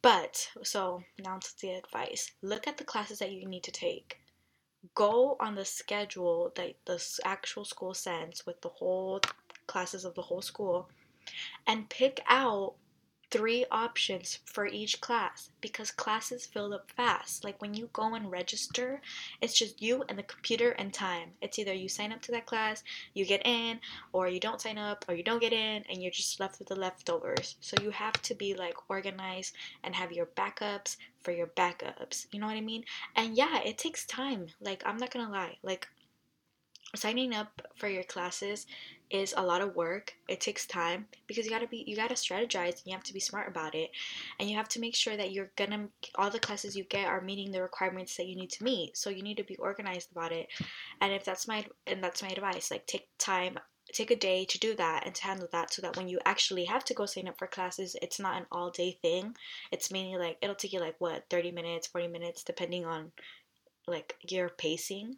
But 0.00 0.48
so 0.62 1.02
now 1.18 1.38
to 1.38 1.60
the 1.60 1.70
advice. 1.70 2.32
Look 2.40 2.68
at 2.68 2.76
the 2.76 2.84
classes 2.84 3.18
that 3.18 3.32
you 3.32 3.48
need 3.48 3.64
to 3.64 3.72
take. 3.72 4.18
Go 4.96 5.36
on 5.38 5.54
the 5.54 5.64
schedule 5.64 6.52
that 6.56 6.74
the 6.86 7.20
actual 7.24 7.64
school 7.64 7.94
sends 7.94 8.44
with 8.44 8.60
the 8.62 8.68
whole 8.68 9.20
classes 9.66 10.04
of 10.04 10.14
the 10.14 10.22
whole 10.22 10.42
school 10.42 10.88
and 11.66 11.88
pick 11.88 12.20
out 12.26 12.74
three 13.32 13.64
options 13.70 14.40
for 14.44 14.66
each 14.66 15.00
class 15.00 15.48
because 15.62 15.90
classes 15.90 16.44
fill 16.44 16.74
up 16.74 16.90
fast. 16.90 17.42
Like 17.42 17.62
when 17.62 17.72
you 17.72 17.88
go 17.94 18.14
and 18.14 18.30
register, 18.30 19.00
it's 19.40 19.58
just 19.58 19.80
you 19.80 20.04
and 20.10 20.18
the 20.18 20.22
computer 20.22 20.72
and 20.72 20.92
time. 20.92 21.30
It's 21.40 21.58
either 21.58 21.72
you 21.72 21.88
sign 21.88 22.12
up 22.12 22.20
to 22.22 22.32
that 22.32 22.44
class, 22.44 22.84
you 23.14 23.24
get 23.24 23.46
in, 23.46 23.80
or 24.12 24.28
you 24.28 24.38
don't 24.38 24.60
sign 24.60 24.76
up, 24.76 25.06
or 25.08 25.14
you 25.14 25.22
don't 25.22 25.40
get 25.40 25.54
in, 25.54 25.82
and 25.88 26.02
you're 26.02 26.10
just 26.10 26.40
left 26.40 26.58
with 26.58 26.68
the 26.68 26.76
leftovers. 26.76 27.56
So 27.60 27.74
you 27.82 27.88
have 27.90 28.20
to 28.20 28.34
be 28.34 28.54
like 28.54 28.90
organized 28.90 29.54
and 29.82 29.94
have 29.94 30.12
your 30.12 30.26
backups 30.26 30.98
for 31.22 31.32
your 31.32 31.46
backups. 31.46 32.26
You 32.32 32.38
know 32.38 32.46
what 32.46 32.56
I 32.56 32.60
mean? 32.60 32.84
And 33.16 33.34
yeah, 33.34 33.62
it 33.64 33.78
takes 33.78 34.04
time. 34.04 34.48
Like, 34.60 34.82
I'm 34.84 34.98
not 34.98 35.10
gonna 35.10 35.32
lie. 35.32 35.56
Like, 35.62 35.88
signing 36.94 37.34
up 37.34 37.62
for 37.76 37.88
your 37.88 38.04
classes 38.04 38.66
is 39.12 39.34
a 39.36 39.42
lot 39.42 39.60
of 39.60 39.76
work. 39.76 40.14
It 40.28 40.40
takes 40.40 40.66
time 40.66 41.06
because 41.26 41.44
you 41.44 41.50
gotta 41.50 41.66
be 41.66 41.84
you 41.86 41.94
gotta 41.94 42.14
strategize 42.14 42.78
and 42.78 42.86
you 42.86 42.92
have 42.92 43.04
to 43.04 43.12
be 43.12 43.20
smart 43.20 43.48
about 43.48 43.74
it. 43.74 43.90
And 44.40 44.48
you 44.50 44.56
have 44.56 44.68
to 44.70 44.80
make 44.80 44.94
sure 44.94 45.16
that 45.16 45.32
you're 45.32 45.50
gonna 45.56 45.88
all 46.16 46.30
the 46.30 46.40
classes 46.40 46.76
you 46.76 46.84
get 46.84 47.06
are 47.06 47.20
meeting 47.20 47.52
the 47.52 47.62
requirements 47.62 48.16
that 48.16 48.26
you 48.26 48.36
need 48.36 48.50
to 48.50 48.64
meet. 48.64 48.96
So 48.96 49.10
you 49.10 49.22
need 49.22 49.36
to 49.36 49.44
be 49.44 49.56
organized 49.56 50.10
about 50.12 50.32
it. 50.32 50.48
And 51.00 51.12
if 51.12 51.24
that's 51.24 51.46
my 51.46 51.64
and 51.86 52.02
that's 52.02 52.22
my 52.22 52.28
advice, 52.28 52.70
like 52.70 52.86
take 52.86 53.08
time 53.18 53.58
take 53.92 54.10
a 54.10 54.16
day 54.16 54.44
to 54.44 54.58
do 54.58 54.74
that 54.76 55.04
and 55.04 55.14
to 55.14 55.24
handle 55.24 55.48
that 55.52 55.72
so 55.72 55.82
that 55.82 55.96
when 55.96 56.08
you 56.08 56.18
actually 56.24 56.64
have 56.64 56.84
to 56.84 56.94
go 56.94 57.04
sign 57.04 57.28
up 57.28 57.36
for 57.36 57.46
classes 57.46 57.96
it's 58.00 58.20
not 58.20 58.38
an 58.38 58.46
all 58.50 58.70
day 58.70 58.96
thing 59.02 59.34
it's 59.70 59.90
mainly 59.90 60.16
like 60.16 60.38
it'll 60.40 60.54
take 60.54 60.72
you 60.72 60.80
like 60.80 60.94
what 60.98 61.24
30 61.28 61.50
minutes 61.52 61.88
40 61.88 62.08
minutes 62.08 62.42
depending 62.42 62.86
on 62.86 63.12
like 63.86 64.16
your 64.28 64.48
pacing 64.48 65.16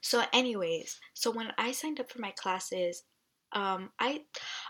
so 0.00 0.24
anyways 0.32 1.00
so 1.14 1.30
when 1.30 1.52
i 1.58 1.72
signed 1.72 2.00
up 2.00 2.10
for 2.10 2.20
my 2.20 2.30
classes 2.32 3.04
um 3.52 3.88
i 3.98 4.20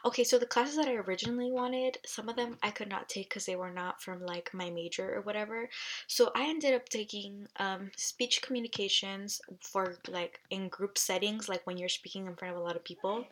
okay 0.04 0.22
so 0.22 0.38
the 0.38 0.46
classes 0.46 0.76
that 0.76 0.86
i 0.86 0.94
originally 0.94 1.50
wanted 1.50 1.98
some 2.06 2.28
of 2.28 2.36
them 2.36 2.56
i 2.62 2.70
could 2.70 2.88
not 2.88 3.08
take 3.08 3.28
because 3.28 3.44
they 3.44 3.56
were 3.56 3.72
not 3.72 4.00
from 4.00 4.24
like 4.24 4.50
my 4.54 4.70
major 4.70 5.16
or 5.16 5.20
whatever. 5.22 5.68
So 6.06 6.30
i 6.36 6.48
ended 6.48 6.74
up 6.74 6.88
taking 6.88 7.48
um 7.56 7.90
speech 7.96 8.40
communications 8.40 9.40
for 9.60 9.96
like 10.08 10.40
in 10.50 10.68
group 10.68 10.96
settings 10.96 11.48
like 11.48 11.66
when 11.66 11.76
you're 11.76 11.88
speaking 11.88 12.26
in 12.26 12.36
front 12.36 12.54
of 12.54 12.60
a 12.60 12.64
lot 12.64 12.76
of 12.76 12.84
people. 12.84 13.24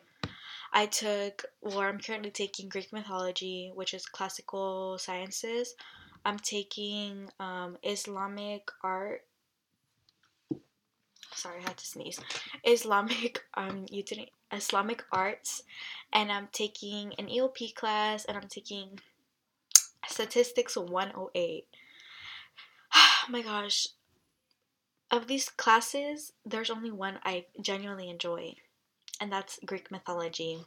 I 0.73 0.87
took 0.87 1.45
or 1.61 1.87
i'm 1.87 1.99
currently 1.99 2.31
taking 2.31 2.67
greek 2.67 2.91
mythology 2.91 3.71
which 3.73 3.93
is 3.93 4.05
classical 4.05 4.97
sciences. 4.97 5.75
I'm 6.25 6.39
taking 6.39 7.29
um 7.39 7.77
islamic 7.83 8.69
art 8.83 9.21
sorry, 11.37 11.59
I 11.59 11.69
had 11.69 11.77
to 11.77 11.85
sneeze. 11.85 12.19
Islamic 12.63 13.43
um 13.53 13.85
you 13.89 14.03
didn't 14.03 14.29
Islamic 14.51 15.03
arts 15.11 15.63
and 16.11 16.31
I'm 16.31 16.47
taking 16.51 17.13
an 17.19 17.27
EOP 17.27 17.75
class 17.75 18.25
and 18.25 18.37
I'm 18.37 18.47
taking 18.47 18.99
statistics 20.07 20.75
108. 20.75 21.65
Oh 23.29 23.29
my 23.29 23.41
gosh. 23.41 23.89
Of 25.11 25.27
these 25.27 25.49
classes, 25.49 26.31
there's 26.45 26.69
only 26.69 26.91
one 26.91 27.19
I 27.23 27.45
genuinely 27.61 28.09
enjoy, 28.09 28.55
and 29.19 29.31
that's 29.31 29.59
Greek 29.65 29.91
mythology. 29.91 30.59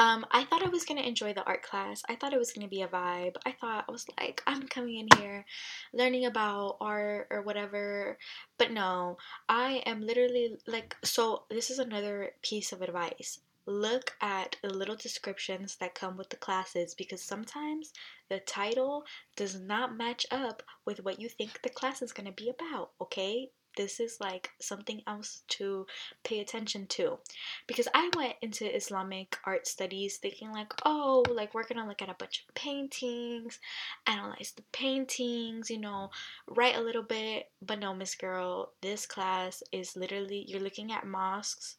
Um, 0.00 0.24
I 0.30 0.44
thought 0.44 0.64
I 0.64 0.70
was 0.70 0.86
gonna 0.86 1.02
enjoy 1.02 1.34
the 1.34 1.44
art 1.44 1.62
class. 1.62 2.02
I 2.08 2.16
thought 2.16 2.32
it 2.32 2.38
was 2.38 2.52
gonna 2.52 2.68
be 2.68 2.80
a 2.80 2.88
vibe. 2.88 3.36
I 3.44 3.52
thought 3.52 3.84
I 3.86 3.92
was 3.92 4.06
like, 4.18 4.42
I'm 4.46 4.66
coming 4.66 4.96
in 4.96 5.08
here, 5.18 5.44
learning 5.92 6.24
about 6.24 6.78
art 6.80 7.26
or 7.30 7.42
whatever. 7.42 8.16
But 8.56 8.70
no, 8.70 9.18
I 9.46 9.82
am 9.84 10.00
literally 10.00 10.56
like, 10.66 10.96
so 11.04 11.44
this 11.50 11.68
is 11.70 11.78
another 11.78 12.32
piece 12.42 12.72
of 12.72 12.80
advice. 12.80 13.40
Look 13.66 14.16
at 14.22 14.56
the 14.62 14.72
little 14.72 14.96
descriptions 14.96 15.76
that 15.76 15.94
come 15.94 16.16
with 16.16 16.30
the 16.30 16.36
classes 16.36 16.94
because 16.94 17.22
sometimes 17.22 17.92
the 18.30 18.40
title 18.40 19.04
does 19.36 19.60
not 19.60 19.98
match 19.98 20.24
up 20.30 20.62
with 20.86 21.04
what 21.04 21.20
you 21.20 21.28
think 21.28 21.60
the 21.62 21.68
class 21.68 22.00
is 22.00 22.12
going 22.12 22.26
to 22.26 22.32
be 22.32 22.48
about, 22.48 22.92
okay? 23.02 23.50
This 23.76 24.00
is 24.00 24.18
like 24.20 24.50
something 24.60 25.02
else 25.06 25.42
to 25.48 25.86
pay 26.24 26.40
attention 26.40 26.86
to. 26.86 27.18
Because 27.66 27.88
i 27.94 28.10
went 28.16 28.34
into 28.42 28.74
islamic 28.74 29.36
art 29.44 29.66
studies 29.66 30.16
thinking 30.16 30.52
like 30.52 30.72
oh 30.84 31.24
like 31.30 31.54
we're 31.54 31.66
gonna 31.66 31.86
look 31.86 32.02
at 32.02 32.08
a 32.08 32.14
bunch 32.14 32.44
of 32.46 32.54
paintings 32.54 33.58
analyze 34.06 34.52
the 34.56 34.62
paintings 34.72 35.70
you 35.70 35.78
know 35.78 36.10
write 36.46 36.76
a 36.76 36.80
little 36.80 37.02
bit. 37.02 37.50
But 37.62 37.78
no 37.78 37.94
miss 37.94 38.14
girl 38.14 38.72
this 38.80 39.06
class 39.06 39.62
is 39.72 39.96
literally 39.96 40.44
you're 40.48 40.60
looking 40.60 40.92
at 40.92 41.06
mosques. 41.06 41.76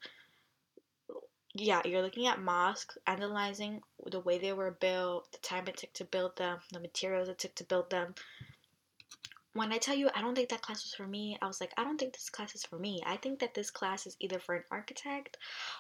Yeah, 1.54 1.82
you're 1.84 2.02
looking 2.02 2.28
at 2.28 2.42
mosques, 2.42 2.98
analyzing 3.06 3.82
the 4.10 4.22
way 4.22 4.38
they 4.38 4.54
were 4.54 4.72
built, 4.72 5.30
the 5.34 5.38
time 5.40 5.68
it 5.68 5.76
took 5.76 5.92
to 5.94 6.06
build 6.06 6.38
them, 6.38 6.60
the 6.72 6.80
materials 6.80 7.28
it 7.28 7.40
took 7.40 7.56
to 7.56 7.66
build 7.66 7.90
them, 7.90 8.16
when 9.54 9.74
I 9.74 9.78
tell 9.78 9.96
you 9.96 10.10
I 10.16 10.22
don't 10.22 10.36
think 10.36 10.50
that 10.50 10.62
class 10.62 10.84
was 10.84 10.94
for 10.94 11.08
me, 11.08 11.38
I 11.42 11.48
was 11.48 11.60
like, 11.60 11.74
I 11.78 11.84
don't 11.84 11.98
think 11.98 12.14
this 12.14 12.30
class 12.30 12.56
is 12.56 12.64
for 12.64 12.80
me. 12.80 13.02
I 13.06 13.18
think 13.18 13.40
that 13.40 13.54
this 13.54 13.70
class 13.70 14.08
is 14.08 14.16
either 14.20 14.40
for 14.40 14.56
an 14.56 14.64
architect 14.72 15.38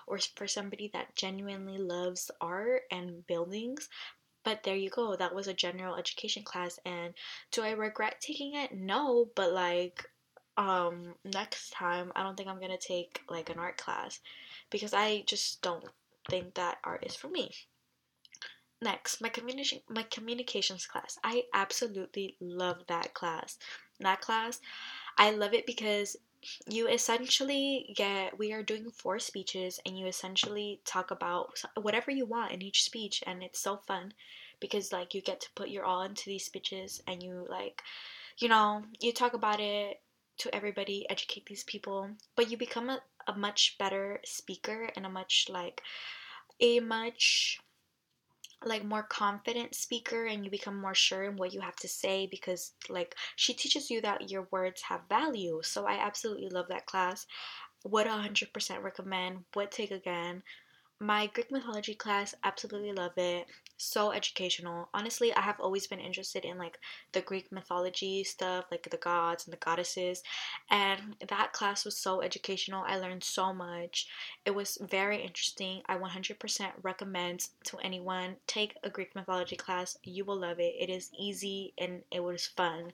or 0.08 0.20
for 0.36 0.48
somebody 0.48 0.90
that 0.94 1.16
genuinely 1.16 1.78
loves 1.78 2.30
art 2.42 2.84
and 2.92 3.25
buildings. 3.28 3.88
But 4.44 4.63
there 4.63 4.75
you 4.75 4.90
go. 4.90 5.16
That 5.16 5.36
was 5.36 5.48
a 5.48 5.54
general 5.54 5.96
education 5.96 6.44
class 6.44 6.80
and 6.86 7.13
do 7.51 7.62
I 7.62 7.72
regret 7.72 8.20
taking 8.20 8.56
it? 8.56 8.74
No, 8.74 9.30
but 9.36 9.54
like 9.54 10.06
um 10.58 11.16
next 11.24 11.72
time 11.72 12.12
I 12.16 12.24
don't 12.24 12.36
think 12.36 12.50
I'm 12.50 12.60
to 12.60 12.78
take 12.78 13.22
like 13.30 13.50
an 13.50 13.60
art 13.60 13.78
class 13.78 14.20
because 14.70 14.94
I 14.94 15.24
just 15.25 15.62
don't 15.62 15.86
think 16.30 16.56
that 16.56 16.80
art 16.84 17.06
is 17.06 17.16
for 17.16 17.30
me. 17.30 17.51
Next, 18.82 19.22
my 19.22 19.30
communication 19.30 19.82
my 19.90 20.04
communications 20.04 20.88
class. 20.88 21.18
I 21.24 21.44
absolutely 21.54 22.36
love 22.40 22.88
that 22.88 23.14
class. 23.14 23.58
That 24.00 24.22
class, 24.22 24.60
I 25.18 25.32
love 25.32 25.54
it 25.54 25.66
because 25.68 26.18
you 26.68 26.88
essentially 26.88 27.94
get 27.96 28.38
we 28.40 28.52
are 28.52 28.64
doing 28.64 28.90
four 28.90 29.20
speeches 29.20 29.80
and 29.86 29.98
you 29.98 30.08
essentially 30.08 30.82
talk 30.86 31.12
about 31.12 31.62
whatever 31.80 32.10
you 32.10 32.26
want 32.26 32.52
in 32.52 32.64
each 32.64 32.84
speech 32.84 33.24
and 33.28 33.44
it's 33.44 33.60
so 33.60 33.78
fun 33.78 34.14
because 34.60 34.92
like 34.92 35.14
you 35.14 35.22
get 35.22 35.40
to 35.42 35.50
put 35.54 35.70
your 35.70 35.86
all 35.86 36.02
into 36.02 36.26
these 36.26 36.46
speeches 36.46 37.04
and 37.06 37.22
you 37.22 37.46
like 37.48 37.84
you 38.38 38.50
know, 38.50 38.84
you 39.00 39.14
talk 39.14 39.34
about 39.34 39.60
it 39.60 40.02
to 40.40 40.54
everybody, 40.56 41.06
educate 41.10 41.46
these 41.46 41.64
people, 41.64 42.10
but 42.36 42.50
you 42.50 42.58
become 42.58 42.90
a, 42.90 43.00
a 43.28 43.38
much 43.38 43.78
better 43.78 44.20
speaker 44.26 44.90
and 44.96 45.06
a 45.06 45.10
much 45.10 45.48
like 45.50 45.82
a 46.60 46.80
much 46.80 47.60
like 48.63 48.84
more 48.84 49.03
confident 49.03 49.75
speaker 49.75 50.25
and 50.25 50.46
you 50.46 50.51
become 50.51 50.80
more 50.80 50.94
sure 50.96 51.24
in 51.24 51.36
what 51.36 51.53
you 51.53 51.62
have 51.62 51.75
to 51.77 51.88
say 51.88 52.27
because 52.27 52.74
like 52.89 53.15
she 53.36 53.53
teaches 53.53 53.89
you 53.89 54.01
that 54.01 54.30
your 54.30 54.48
words 54.51 54.82
have 54.84 55.01
value. 55.10 55.60
So 55.63 55.86
i 55.86 55.94
absolutely 55.94 56.50
love 56.50 56.68
that 56.70 56.86
class. 56.86 57.25
Would 57.84 58.08
100% 58.08 58.84
recommend. 58.84 59.46
Would 59.56 59.72
take 59.72 59.91
again 59.91 60.44
my 61.01 61.25
Greek 61.34 61.51
mythology 61.51 61.96
class, 61.96 62.36
absolutely 62.43 62.93
love 62.93 63.13
it. 63.17 63.48
So 63.77 64.12
educational. 64.12 64.88
Honestly, 64.93 65.34
I 65.34 65.41
have 65.41 65.60
always 65.60 65.88
been 65.88 66.00
interested 66.00 66.46
in 66.46 66.60
like 66.60 66.77
the 67.12 67.22
Greek 67.22 67.51
mythology 67.51 68.24
stuff, 68.24 68.65
like 68.70 68.88
the 68.88 68.98
gods 68.98 69.46
and 69.46 69.51
the 69.51 69.58
goddesses. 69.58 70.22
And 70.70 71.15
that 71.27 71.53
class 71.53 71.86
was 71.86 71.98
so 71.98 72.22
educational. 72.22 72.84
I 72.86 73.00
learned 73.00 73.24
so 73.24 73.51
much. 73.51 74.10
It 74.46 74.51
was 74.51 74.77
very 74.79 75.20
interesting. 75.20 75.81
I 75.88 75.98
100% 75.98 76.72
recommend 76.84 77.48
to 77.63 77.77
anyone 77.79 78.36
take 78.46 78.77
a 78.84 78.89
Greek 78.91 79.15
mythology 79.15 79.55
class. 79.55 79.98
You 80.03 80.24
will 80.24 80.39
love 80.39 80.60
it. 80.60 80.75
It 80.79 80.91
is 80.91 81.10
easy 81.20 81.74
and 81.79 82.03
it 82.12 82.24
was 82.24 82.46
fun. 82.46 82.93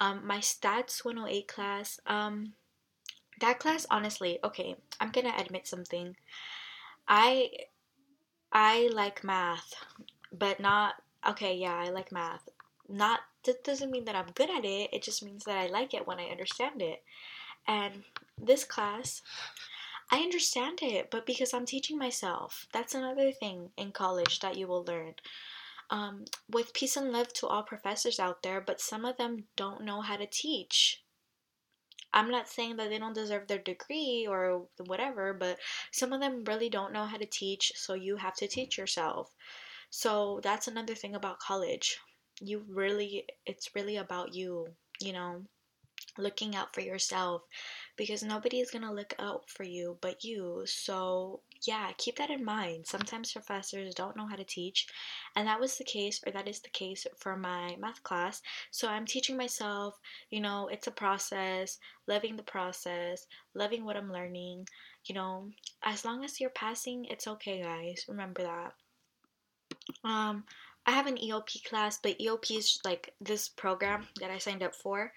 Um, 0.00 0.26
my 0.26 0.38
stats 0.38 1.04
108 1.04 1.46
class, 1.46 2.00
um, 2.04 2.54
that 3.38 3.60
class 3.60 3.86
honestly, 3.88 4.40
okay, 4.42 4.74
I'm 4.98 5.12
gonna 5.12 5.34
admit 5.38 5.68
something. 5.68 6.16
I 7.08 7.50
I 8.52 8.88
like 8.92 9.24
math, 9.24 9.74
but 10.32 10.60
not 10.60 10.94
okay, 11.28 11.54
yeah, 11.54 11.74
I 11.74 11.90
like 11.90 12.12
math. 12.12 12.48
Not 12.88 13.20
that 13.44 13.64
doesn't 13.64 13.90
mean 13.90 14.04
that 14.04 14.16
I'm 14.16 14.32
good 14.34 14.50
at 14.50 14.64
it. 14.64 14.90
It 14.92 15.02
just 15.02 15.22
means 15.22 15.44
that 15.44 15.58
I 15.58 15.66
like 15.66 15.94
it 15.94 16.06
when 16.06 16.18
I 16.18 16.26
understand 16.26 16.82
it. 16.82 17.02
And 17.66 18.04
this 18.40 18.64
class, 18.64 19.22
I 20.10 20.18
understand 20.18 20.80
it, 20.82 21.10
but 21.10 21.26
because 21.26 21.54
I'm 21.54 21.66
teaching 21.66 21.98
myself. 21.98 22.66
That's 22.72 22.94
another 22.94 23.32
thing 23.32 23.70
in 23.76 23.92
college 23.92 24.40
that 24.40 24.56
you 24.56 24.66
will 24.66 24.84
learn. 24.84 25.14
Um, 25.90 26.24
with 26.48 26.72
peace 26.72 26.96
and 26.96 27.12
love 27.12 27.32
to 27.34 27.46
all 27.46 27.62
professors 27.62 28.18
out 28.18 28.42
there, 28.42 28.60
but 28.60 28.80
some 28.80 29.04
of 29.04 29.16
them 29.16 29.44
don't 29.56 29.84
know 29.84 30.00
how 30.00 30.16
to 30.16 30.26
teach. 30.26 31.01
I'm 32.14 32.30
not 32.30 32.48
saying 32.48 32.76
that 32.76 32.90
they 32.90 32.98
don't 32.98 33.14
deserve 33.14 33.46
their 33.48 33.58
degree 33.58 34.26
or 34.28 34.66
whatever, 34.86 35.32
but 35.32 35.58
some 35.90 36.12
of 36.12 36.20
them 36.20 36.44
really 36.44 36.68
don't 36.68 36.92
know 36.92 37.04
how 37.06 37.16
to 37.16 37.26
teach, 37.26 37.72
so 37.76 37.94
you 37.94 38.16
have 38.16 38.34
to 38.36 38.48
teach 38.48 38.78
yourself. 38.78 39.34
So 39.90 40.40
that's 40.42 40.68
another 40.68 40.94
thing 40.94 41.14
about 41.14 41.38
college. 41.40 41.98
You 42.40 42.64
really, 42.68 43.26
it's 43.46 43.74
really 43.74 43.96
about 43.96 44.34
you, 44.34 44.68
you 45.00 45.12
know, 45.12 45.44
looking 46.18 46.54
out 46.56 46.74
for 46.74 46.80
yourself 46.80 47.42
because 47.96 48.22
nobody 48.22 48.60
is 48.60 48.70
going 48.70 48.82
to 48.84 48.92
look 48.92 49.14
out 49.18 49.48
for 49.48 49.64
you 49.64 49.98
but 50.00 50.24
you. 50.24 50.62
So, 50.66 51.40
yeah, 51.66 51.90
keep 51.98 52.16
that 52.16 52.30
in 52.30 52.44
mind. 52.44 52.86
Sometimes 52.86 53.32
professors 53.32 53.94
don't 53.94 54.16
know 54.16 54.26
how 54.26 54.36
to 54.36 54.44
teach, 54.44 54.86
and 55.36 55.46
that 55.46 55.60
was 55.60 55.78
the 55.78 55.84
case, 55.84 56.20
or 56.26 56.32
that 56.32 56.48
is 56.48 56.60
the 56.60 56.70
case 56.70 57.06
for 57.16 57.36
my 57.36 57.76
math 57.78 58.02
class. 58.02 58.42
So, 58.70 58.88
I'm 58.88 59.06
teaching 59.06 59.36
myself, 59.36 59.98
you 60.30 60.40
know, 60.40 60.68
it's 60.68 60.86
a 60.86 60.92
process, 60.92 61.78
loving 62.06 62.36
the 62.36 62.42
process, 62.42 63.26
loving 63.54 63.84
what 63.84 63.96
I'm 63.96 64.12
learning. 64.12 64.68
You 65.04 65.14
know, 65.14 65.50
as 65.82 66.04
long 66.04 66.24
as 66.24 66.40
you're 66.40 66.50
passing, 66.50 67.06
it's 67.06 67.26
okay, 67.26 67.62
guys. 67.62 68.04
Remember 68.08 68.42
that. 68.42 68.74
Um, 70.04 70.44
I 70.86 70.92
have 70.92 71.06
an 71.06 71.16
EOP 71.16 71.64
class, 71.64 71.98
but 72.02 72.18
EOP 72.18 72.58
is 72.58 72.80
like 72.84 73.14
this 73.20 73.48
program 73.48 74.06
that 74.20 74.30
I 74.30 74.38
signed 74.38 74.62
up 74.62 74.74
for 74.74 75.12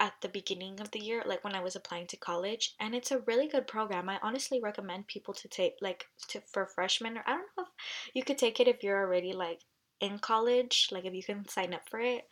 at 0.00 0.14
the 0.22 0.28
beginning 0.28 0.80
of 0.80 0.90
the 0.90 0.98
year, 0.98 1.22
like 1.26 1.44
when 1.44 1.54
I 1.54 1.60
was 1.60 1.76
applying 1.76 2.06
to 2.08 2.16
college, 2.16 2.74
and 2.80 2.94
it's 2.94 3.12
a 3.12 3.20
really 3.20 3.46
good 3.48 3.66
program. 3.68 4.08
I 4.08 4.18
honestly 4.22 4.60
recommend 4.60 5.06
people 5.06 5.34
to 5.34 5.48
take 5.48 5.74
like 5.80 6.06
to 6.28 6.40
for 6.52 6.66
freshmen 6.66 7.18
or 7.18 7.24
I 7.26 7.32
don't 7.32 7.46
know 7.56 7.64
if 7.64 8.10
you 8.14 8.24
could 8.24 8.38
take 8.38 8.60
it 8.60 8.68
if 8.68 8.82
you're 8.82 8.98
already 9.04 9.32
like 9.32 9.60
in 10.00 10.18
college, 10.18 10.88
like 10.90 11.04
if 11.04 11.14
you 11.14 11.22
can 11.22 11.46
sign 11.48 11.74
up 11.74 11.88
for 11.88 12.00
it. 12.00 12.24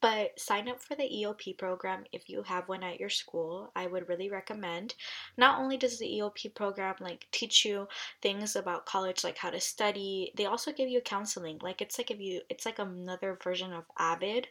but 0.00 0.38
sign 0.38 0.68
up 0.68 0.82
for 0.82 0.94
the 0.96 1.02
EOP 1.08 1.56
program 1.56 2.04
if 2.12 2.28
you 2.28 2.42
have 2.42 2.68
one 2.68 2.82
at 2.82 3.00
your 3.00 3.08
school. 3.08 3.72
I 3.74 3.86
would 3.86 4.08
really 4.08 4.28
recommend. 4.30 4.94
Not 5.38 5.58
only 5.58 5.76
does 5.78 5.98
the 5.98 6.06
EOP 6.06 6.54
program 6.54 6.94
like 7.00 7.26
teach 7.32 7.64
you 7.64 7.88
things 8.22 8.54
about 8.54 8.84
college 8.86 9.24
like 9.24 9.38
how 9.38 9.50
to 9.50 9.60
study, 9.60 10.32
they 10.36 10.44
also 10.46 10.72
give 10.72 10.88
you 10.90 11.00
counseling. 11.00 11.58
Like 11.62 11.80
it's 11.80 11.96
like 11.98 12.10
if 12.10 12.20
you 12.20 12.42
it's 12.50 12.66
like 12.66 12.78
another 12.78 13.38
version 13.42 13.72
of 13.72 13.84
Avid 13.98 14.48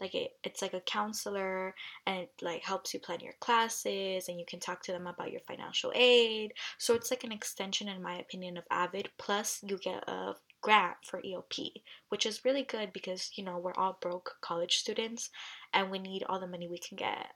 like 0.00 0.14
it, 0.14 0.32
it's 0.44 0.62
like 0.62 0.74
a 0.74 0.80
counselor 0.80 1.74
and 2.06 2.18
it 2.20 2.30
like 2.42 2.62
helps 2.62 2.92
you 2.92 3.00
plan 3.00 3.20
your 3.20 3.34
classes 3.40 4.28
and 4.28 4.38
you 4.38 4.44
can 4.46 4.60
talk 4.60 4.82
to 4.82 4.92
them 4.92 5.06
about 5.06 5.32
your 5.32 5.40
financial 5.40 5.92
aid. 5.94 6.52
So 6.78 6.94
it's 6.94 7.10
like 7.10 7.24
an 7.24 7.32
extension 7.32 7.88
in 7.88 8.02
my 8.02 8.18
opinion 8.18 8.56
of 8.56 8.64
avid 8.70 9.08
plus 9.18 9.60
you 9.66 9.78
get 9.78 10.08
a 10.08 10.34
grant 10.62 10.96
for 11.04 11.20
eop 11.22 11.82
which 12.08 12.26
is 12.26 12.44
really 12.44 12.62
good 12.62 12.92
because 12.92 13.30
you 13.36 13.44
know 13.44 13.56
we're 13.58 13.74
all 13.76 13.98
broke 14.00 14.36
college 14.40 14.78
students 14.78 15.30
and 15.72 15.90
we 15.90 15.98
need 15.98 16.24
all 16.28 16.40
the 16.40 16.46
money 16.46 16.68
we 16.68 16.78
can 16.78 16.96
get. 16.96 17.28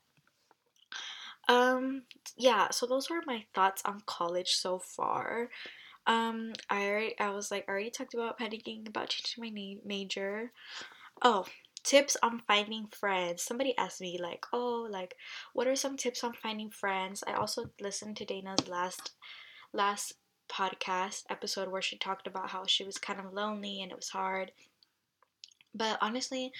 Um 1.48 2.02
yeah 2.36 2.70
so 2.70 2.86
those 2.86 3.08
were 3.08 3.22
my 3.26 3.44
thoughts 3.54 3.82
on 3.84 4.02
college 4.06 4.50
so 4.50 4.78
far. 4.78 5.48
Um 6.06 6.52
i 6.68 6.86
already 6.88 7.18
i 7.20 7.30
was 7.30 7.50
like 7.50 7.64
I 7.68 7.72
already 7.72 7.90
talked 7.90 8.14
about 8.14 8.38
panicking 8.38 8.88
about 8.88 9.10
changing 9.10 9.42
my 9.44 9.50
name 9.50 9.80
major? 9.84 10.52
Oh 11.22 11.46
tips 11.82 12.16
on 12.22 12.42
finding 12.46 12.86
friends. 12.86 13.42
Somebody 13.42 13.76
asked 13.76 14.00
me 14.00 14.18
like, 14.18 14.46
"Oh, 14.52 14.86
like 14.90 15.16
what 15.52 15.66
are 15.66 15.76
some 15.76 15.96
tips 15.96 16.24
on 16.24 16.34
finding 16.34 16.70
friends?" 16.70 17.24
I 17.26 17.32
also 17.34 17.70
listened 17.80 18.16
to 18.18 18.24
Dana's 18.24 18.68
last 18.68 19.12
last 19.72 20.14
podcast 20.48 21.24
episode 21.30 21.68
where 21.68 21.82
she 21.82 21.96
talked 21.96 22.26
about 22.26 22.50
how 22.50 22.64
she 22.66 22.84
was 22.84 22.98
kind 22.98 23.20
of 23.20 23.32
lonely 23.32 23.80
and 23.82 23.92
it 23.92 23.96
was 23.96 24.10
hard. 24.10 24.52
But 25.74 25.98
honestly, 26.00 26.52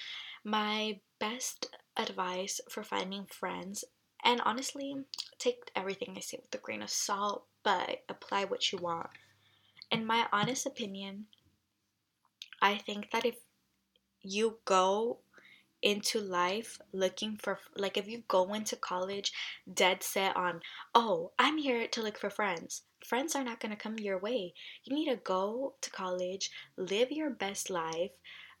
my 0.43 0.99
best 1.19 1.67
advice 1.97 2.61
for 2.69 2.83
finding 2.83 3.25
friends 3.25 3.83
and 4.23 4.39
honestly, 4.41 4.95
take 5.39 5.71
everything 5.75 6.13
I 6.15 6.19
say 6.19 6.37
with 6.41 6.53
a 6.53 6.59
grain 6.59 6.83
of 6.83 6.89
salt, 6.89 7.45
but 7.63 8.03
apply 8.07 8.45
what 8.45 8.71
you 8.71 8.77
want. 8.77 9.09
In 9.91 10.05
my 10.05 10.27
honest 10.31 10.65
opinion, 10.65 11.25
I 12.61 12.77
think 12.77 13.09
that 13.11 13.25
if 13.25 13.35
you 14.23 14.57
go 14.65 15.19
into 15.81 16.19
life 16.19 16.79
looking 16.93 17.35
for 17.37 17.57
like 17.75 17.97
if 17.97 18.07
you 18.07 18.21
go 18.27 18.53
into 18.53 18.75
college 18.75 19.31
dead 19.73 20.03
set 20.03 20.35
on 20.37 20.61
oh 20.93 21.31
i'm 21.39 21.57
here 21.57 21.87
to 21.87 22.01
look 22.01 22.19
for 22.19 22.29
friends. 22.29 22.83
Friends 23.05 23.35
are 23.35 23.43
not 23.43 23.59
going 23.59 23.71
to 23.71 23.75
come 23.75 23.97
your 23.97 24.19
way. 24.19 24.53
You 24.83 24.95
need 24.95 25.09
to 25.09 25.15
go 25.15 25.73
to 25.81 25.89
college 25.89 26.51
live 26.77 27.11
your 27.11 27.31
best 27.31 27.71
life 27.71 28.11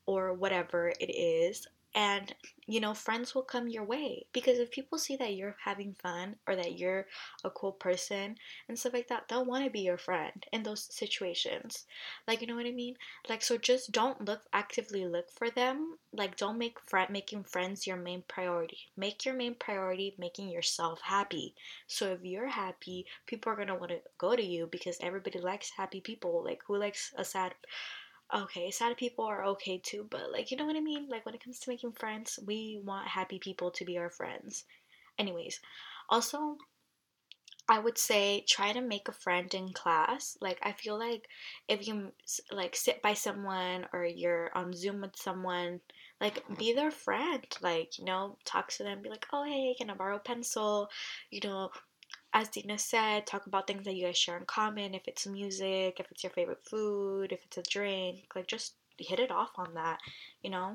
or 0.07 0.33
whatever 0.33 0.91
it 0.99 1.11
is 1.11 1.67
and 1.93 2.33
you 2.67 2.79
know 2.79 2.93
friends 2.93 3.35
will 3.35 3.41
come 3.41 3.67
your 3.67 3.83
way 3.83 4.25
because 4.31 4.59
if 4.59 4.71
people 4.71 4.97
see 4.97 5.15
that 5.17 5.35
you're 5.35 5.57
having 5.65 5.93
fun 6.01 6.35
or 6.47 6.55
that 6.55 6.77
you're 6.77 7.05
a 7.43 7.49
cool 7.49 7.71
person 7.73 8.35
and 8.69 8.77
stuff 8.79 8.93
like 8.93 9.07
that 9.07 9.27
they'll 9.27 9.45
want 9.45 9.63
to 9.65 9.69
be 9.69 9.81
your 9.81 9.97
friend 9.97 10.45
in 10.53 10.63
those 10.63 10.87
situations. 10.93 11.85
Like 12.27 12.41
you 12.41 12.47
know 12.47 12.55
what 12.55 12.65
i 12.65 12.71
mean? 12.71 12.95
Like 13.29 13.41
so 13.41 13.57
just 13.57 13.91
don't 13.91 14.25
look 14.25 14.41
actively 14.53 15.05
look 15.05 15.31
for 15.31 15.49
them. 15.49 15.97
Like 16.13 16.37
don't 16.37 16.57
make 16.57 16.79
friend 16.79 17.09
making 17.09 17.43
friends 17.43 17.85
your 17.87 17.97
main 17.97 18.23
priority. 18.27 18.77
Make 18.95 19.25
your 19.25 19.35
main 19.35 19.55
priority 19.55 20.15
making 20.17 20.49
yourself 20.49 21.01
happy. 21.03 21.55
So 21.87 22.13
if 22.13 22.23
you're 22.23 22.47
happy 22.47 23.05
people 23.25 23.51
are 23.51 23.55
going 23.55 23.67
to 23.67 23.75
want 23.75 23.91
to 23.91 24.01
go 24.17 24.35
to 24.35 24.43
you 24.43 24.67
because 24.67 24.97
everybody 25.01 25.39
likes 25.39 25.71
happy 25.71 26.01
people. 26.01 26.43
Like 26.43 26.61
who 26.67 26.77
likes 26.77 27.13
a 27.17 27.25
sad 27.25 27.53
okay, 28.33 28.71
sad 28.71 28.97
people 28.97 29.25
are 29.25 29.45
okay 29.45 29.77
too, 29.77 30.07
but 30.09 30.31
like, 30.31 30.51
you 30.51 30.57
know 30.57 30.65
what 30.65 30.75
I 30.75 30.81
mean? 30.81 31.07
Like, 31.09 31.25
when 31.25 31.35
it 31.35 31.43
comes 31.43 31.59
to 31.59 31.69
making 31.69 31.93
friends, 31.93 32.39
we 32.45 32.79
want 32.83 33.07
happy 33.07 33.39
people 33.39 33.71
to 33.71 33.85
be 33.85 33.97
our 33.97 34.09
friends. 34.09 34.65
Anyways, 35.17 35.59
also, 36.09 36.57
I 37.69 37.79
would 37.79 37.97
say 37.97 38.43
try 38.47 38.73
to 38.73 38.81
make 38.81 39.07
a 39.07 39.13
friend 39.13 39.53
in 39.53 39.71
class. 39.73 40.37
Like, 40.41 40.59
I 40.61 40.73
feel 40.73 40.97
like 40.99 41.27
if 41.67 41.87
you 41.87 42.11
like 42.51 42.75
sit 42.75 43.01
by 43.01 43.13
someone 43.13 43.87
or 43.93 44.05
you're 44.05 44.51
on 44.55 44.73
Zoom 44.73 45.01
with 45.01 45.15
someone, 45.15 45.79
like 46.19 46.43
be 46.57 46.73
their 46.73 46.91
friend. 46.91 47.45
Like, 47.61 47.97
you 47.97 48.05
know, 48.05 48.37
talk 48.45 48.69
to 48.71 48.83
them, 48.83 49.01
be 49.01 49.09
like, 49.09 49.25
oh, 49.31 49.43
hey, 49.43 49.75
can 49.77 49.89
I 49.89 49.93
borrow 49.93 50.17
a 50.17 50.19
pencil? 50.19 50.89
You 51.29 51.41
know, 51.43 51.69
as 52.33 52.49
Dina 52.49 52.77
said, 52.77 53.27
talk 53.27 53.45
about 53.45 53.67
things 53.67 53.83
that 53.85 53.95
you 53.95 54.05
guys 54.05 54.17
share 54.17 54.37
in 54.37 54.45
common. 54.45 54.95
If 54.95 55.07
it's 55.07 55.27
music, 55.27 55.99
if 55.99 56.09
it's 56.11 56.23
your 56.23 56.31
favorite 56.31 56.63
food, 56.63 57.31
if 57.31 57.43
it's 57.45 57.57
a 57.57 57.63
drink, 57.63 58.25
like 58.35 58.47
just 58.47 58.75
hit 58.97 59.19
it 59.19 59.31
off 59.31 59.51
on 59.57 59.73
that, 59.73 59.99
you 60.41 60.49
know? 60.49 60.73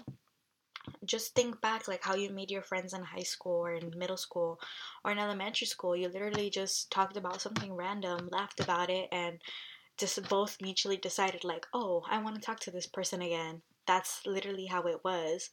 Just 1.05 1.35
think 1.35 1.61
back 1.61 1.89
like 1.89 2.03
how 2.05 2.15
you 2.15 2.31
made 2.31 2.51
your 2.51 2.63
friends 2.63 2.93
in 2.93 3.03
high 3.03 3.23
school 3.23 3.65
or 3.65 3.73
in 3.73 3.93
middle 3.97 4.17
school 4.17 4.61
or 5.05 5.11
in 5.11 5.19
elementary 5.19 5.67
school. 5.67 5.97
You 5.97 6.09
literally 6.09 6.51
just 6.51 6.91
talked 6.91 7.17
about 7.17 7.41
something 7.41 7.73
random, 7.73 8.29
laughed 8.31 8.61
about 8.61 8.91
it, 8.91 9.09
and 9.11 9.41
just 9.97 10.29
both 10.29 10.59
mutually 10.61 10.97
decided 10.97 11.43
like, 11.43 11.67
oh, 11.73 12.05
I 12.09 12.19
want 12.23 12.37
to 12.37 12.43
talk 12.43 12.61
to 12.61 12.71
this 12.71 12.87
person 12.87 13.23
again. 13.23 13.63
That's 13.87 14.27
literally 14.27 14.67
how 14.67 14.83
it 14.83 15.05
was. 15.05 15.51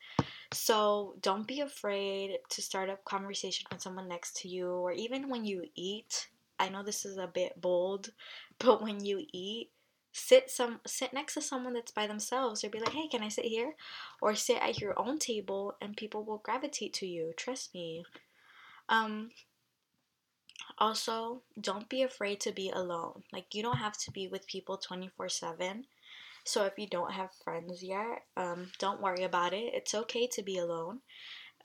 So 0.51 1.15
don't 1.21 1.47
be 1.47 1.61
afraid 1.61 2.37
to 2.49 2.61
start 2.61 2.89
a 2.89 2.97
conversation 3.05 3.65
with 3.71 3.81
someone 3.81 4.07
next 4.07 4.37
to 4.41 4.47
you, 4.47 4.69
or 4.69 4.91
even 4.91 5.29
when 5.29 5.45
you 5.45 5.65
eat. 5.75 6.27
I 6.59 6.69
know 6.69 6.83
this 6.83 7.05
is 7.05 7.17
a 7.17 7.27
bit 7.27 7.59
bold, 7.59 8.11
but 8.59 8.81
when 8.81 9.03
you 9.03 9.25
eat, 9.31 9.71
sit 10.13 10.49
some 10.49 10.79
sit 10.85 11.11
next 11.11 11.33
to 11.33 11.41
someone 11.41 11.73
that's 11.73 11.91
by 11.91 12.07
themselves. 12.07 12.63
Or 12.63 12.69
be 12.69 12.79
like 12.79 12.93
hey 12.93 13.07
can 13.07 13.23
i 13.23 13.29
sit 13.29 13.45
here? 13.45 13.75
Or 14.21 14.35
sit 14.35 14.61
at 14.61 14.79
your 14.79 14.97
own 14.97 15.19
table 15.19 15.75
and 15.81 15.97
people 15.97 16.23
will 16.23 16.37
gravitate 16.37 16.93
to 16.95 17.07
you. 17.07 17.33
Trust 17.35 17.73
me. 17.73 18.05
Um 18.89 19.31
also 20.77 21.41
don't 21.59 21.89
be 21.89 22.03
afraid 22.03 22.39
to 22.41 22.51
be 22.51 22.69
alone. 22.69 23.23
Like 23.31 23.53
you 23.53 23.63
don't 23.63 23.77
have 23.77 23.97
to 23.99 24.11
be 24.11 24.27
with 24.27 24.47
people 24.47 24.77
24 24.77 25.29
7 25.29 25.85
so 26.45 26.65
if 26.65 26.73
you 26.77 26.87
don't 26.87 27.13
have 27.13 27.29
friends 27.43 27.81
yet, 27.83 28.23
um, 28.35 28.71
don't 28.79 29.01
worry 29.01 29.23
about 29.23 29.53
it. 29.53 29.73
It's 29.73 29.95
okay 29.95 30.27
to 30.33 30.43
be 30.43 30.57
alone. 30.57 30.99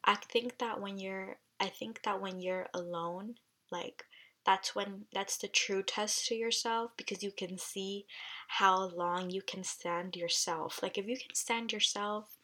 I 0.04 0.14
think 0.14 0.58
that 0.58 0.80
when 0.80 0.98
you're 0.98 1.38
I 1.60 1.66
think 1.68 2.02
that 2.04 2.20
when 2.20 2.40
you're 2.40 2.68
alone, 2.72 3.34
like 3.72 4.04
that's 4.46 4.74
when 4.74 5.06
that's 5.12 5.36
the 5.36 5.48
true 5.48 5.82
test 5.82 6.26
to 6.26 6.34
yourself 6.34 6.92
because 6.96 7.22
you 7.22 7.32
can 7.32 7.58
see 7.58 8.06
how 8.48 8.88
long 8.88 9.30
you 9.30 9.42
can 9.42 9.64
stand 9.64 10.16
yourself. 10.16 10.80
Like 10.82 10.96
if 10.96 11.06
you 11.06 11.16
can 11.16 11.34
stand 11.34 11.72
yourself, 11.72 12.38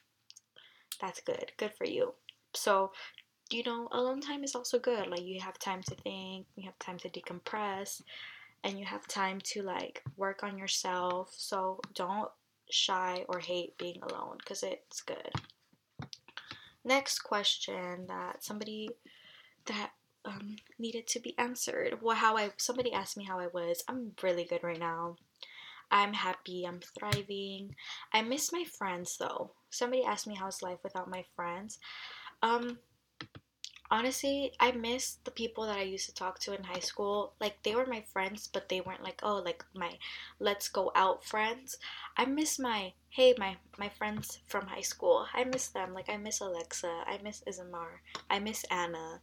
that's 1.00 1.20
good. 1.20 1.52
Good 1.56 1.72
for 1.74 1.86
you. 1.86 2.14
So, 2.54 2.92
you 3.50 3.62
know, 3.64 3.88
alone 3.92 4.20
time 4.20 4.44
is 4.44 4.54
also 4.54 4.78
good. 4.78 5.06
Like 5.06 5.22
you 5.22 5.40
have 5.40 5.58
time 5.58 5.82
to 5.84 5.94
think, 5.94 6.46
you 6.56 6.64
have 6.64 6.78
time 6.78 6.98
to 6.98 7.08
decompress 7.08 8.02
and 8.64 8.79
you 8.79 8.87
have 8.87 9.07
time 9.07 9.40
to 9.42 9.62
like 9.62 10.03
work 10.16 10.42
on 10.42 10.59
yourself. 10.59 11.33
So 11.37 11.81
don't 11.94 12.31
shy 12.70 13.24
or 13.29 13.38
hate 13.38 13.77
being 13.79 14.00
alone 14.03 14.38
because 14.38 14.62
it's 14.62 15.03
good. 15.03 15.31
Next 16.85 17.20
question 17.20 18.07
that 18.09 18.42
somebody 18.42 18.90
that 19.66 19.90
um, 20.24 20.57
needed 20.79 21.07
to 21.09 21.20
be 21.20 21.38
answered. 21.38 21.98
Well, 22.00 22.16
how 22.16 22.37
I 22.37 22.50
somebody 22.57 22.92
asked 22.92 23.16
me 23.16 23.24
how 23.24 23.38
I 23.38 23.48
was. 23.48 23.85
I'm 23.87 24.12
really 24.22 24.44
good 24.44 24.62
right 24.64 24.79
now. 24.79 25.16
I'm 25.90 26.14
happy. 26.14 26.64
I'm 26.66 26.81
thriving. 26.98 27.77
I 28.12 28.22
miss 28.22 28.53
my 28.53 28.64
friends 28.64 29.16
though. 29.18 29.53
Somebody 29.70 30.05
asked 30.05 30.27
me 30.27 30.35
how's 30.35 30.62
life 30.62 30.79
without 30.83 31.11
my 31.11 31.24
friends. 31.37 31.79
Um, 32.42 32.79
honestly, 33.90 34.52
I 34.58 34.72
miss 34.72 35.16
the 35.24 35.30
people 35.30 35.66
that 35.66 35.78
I 35.78 35.82
used 35.82 36.06
to 36.06 36.14
talk 36.14 36.38
to 36.40 36.54
in 36.54 36.64
high 36.64 36.80
school. 36.80 37.34
Like 37.40 37.62
they 37.62 37.74
were 37.74 37.86
my 37.86 38.02
friends, 38.12 38.48
but 38.52 38.68
they 38.68 38.80
weren't 38.80 39.02
like, 39.02 39.20
oh, 39.22 39.36
like 39.38 39.64
my 39.74 39.98
let's 40.38 40.68
go 40.68 40.90
out 40.94 41.24
friends. 41.24 41.76
I 42.16 42.24
miss 42.24 42.58
my 42.58 42.92
hey, 43.10 43.34
my 43.38 43.56
my 43.78 43.88
friends 43.88 44.40
from 44.46 44.66
high 44.66 44.80
school. 44.82 45.26
I 45.34 45.44
miss 45.44 45.68
them. 45.68 45.94
Like 45.94 46.08
I 46.08 46.16
miss 46.16 46.40
Alexa. 46.40 47.04
I 47.06 47.18
miss 47.22 47.42
Isamar. 47.46 48.00
I 48.30 48.38
miss 48.38 48.64
Anna. 48.70 49.20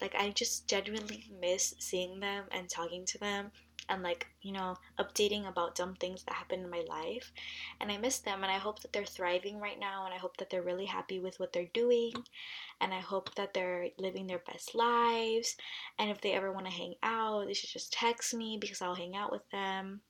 Like 0.00 0.14
I 0.14 0.30
just 0.30 0.66
genuinely 0.66 1.30
miss 1.40 1.74
seeing 1.78 2.20
them 2.20 2.44
and 2.50 2.68
talking 2.68 3.04
to 3.06 3.18
them 3.18 3.52
and 3.90 4.02
like 4.02 4.26
you 4.42 4.52
know 4.52 4.76
updating 4.98 5.48
about 5.48 5.74
dumb 5.74 5.94
things 5.96 6.22
that 6.22 6.34
happened 6.34 6.64
in 6.64 6.70
my 6.70 6.82
life 6.88 7.32
and 7.80 7.90
i 7.90 7.96
miss 7.96 8.18
them 8.18 8.42
and 8.42 8.52
i 8.52 8.58
hope 8.58 8.80
that 8.80 8.92
they're 8.92 9.04
thriving 9.04 9.58
right 9.58 9.78
now 9.78 10.04
and 10.04 10.14
i 10.14 10.16
hope 10.16 10.36
that 10.36 10.48
they're 10.48 10.62
really 10.62 10.86
happy 10.86 11.18
with 11.18 11.38
what 11.38 11.52
they're 11.52 11.70
doing 11.74 12.12
and 12.80 12.94
i 12.94 13.00
hope 13.00 13.34
that 13.34 13.52
they're 13.52 13.88
living 13.98 14.26
their 14.26 14.42
best 14.46 14.74
lives 14.74 15.56
and 15.98 16.10
if 16.10 16.20
they 16.20 16.32
ever 16.32 16.52
want 16.52 16.66
to 16.66 16.72
hang 16.72 16.94
out 17.02 17.46
they 17.46 17.54
should 17.54 17.70
just 17.70 17.92
text 17.92 18.32
me 18.32 18.56
because 18.60 18.80
i'll 18.80 18.94
hang 18.94 19.16
out 19.16 19.32
with 19.32 19.48
them 19.50 20.00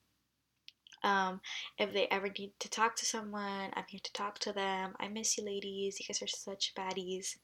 um, 1.02 1.40
if 1.78 1.92
they 1.92 2.06
ever 2.10 2.28
need 2.38 2.52
to 2.58 2.68
talk 2.68 2.94
to 2.96 3.06
someone, 3.06 3.70
I'm 3.74 3.84
here 3.88 4.00
to 4.02 4.12
talk 4.12 4.38
to 4.40 4.52
them. 4.52 4.94
I 5.00 5.08
miss 5.08 5.38
you, 5.38 5.44
ladies. 5.44 5.98
You 5.98 6.06
guys 6.06 6.22
are 6.22 6.26
such 6.26 6.74
baddies. 6.74 7.36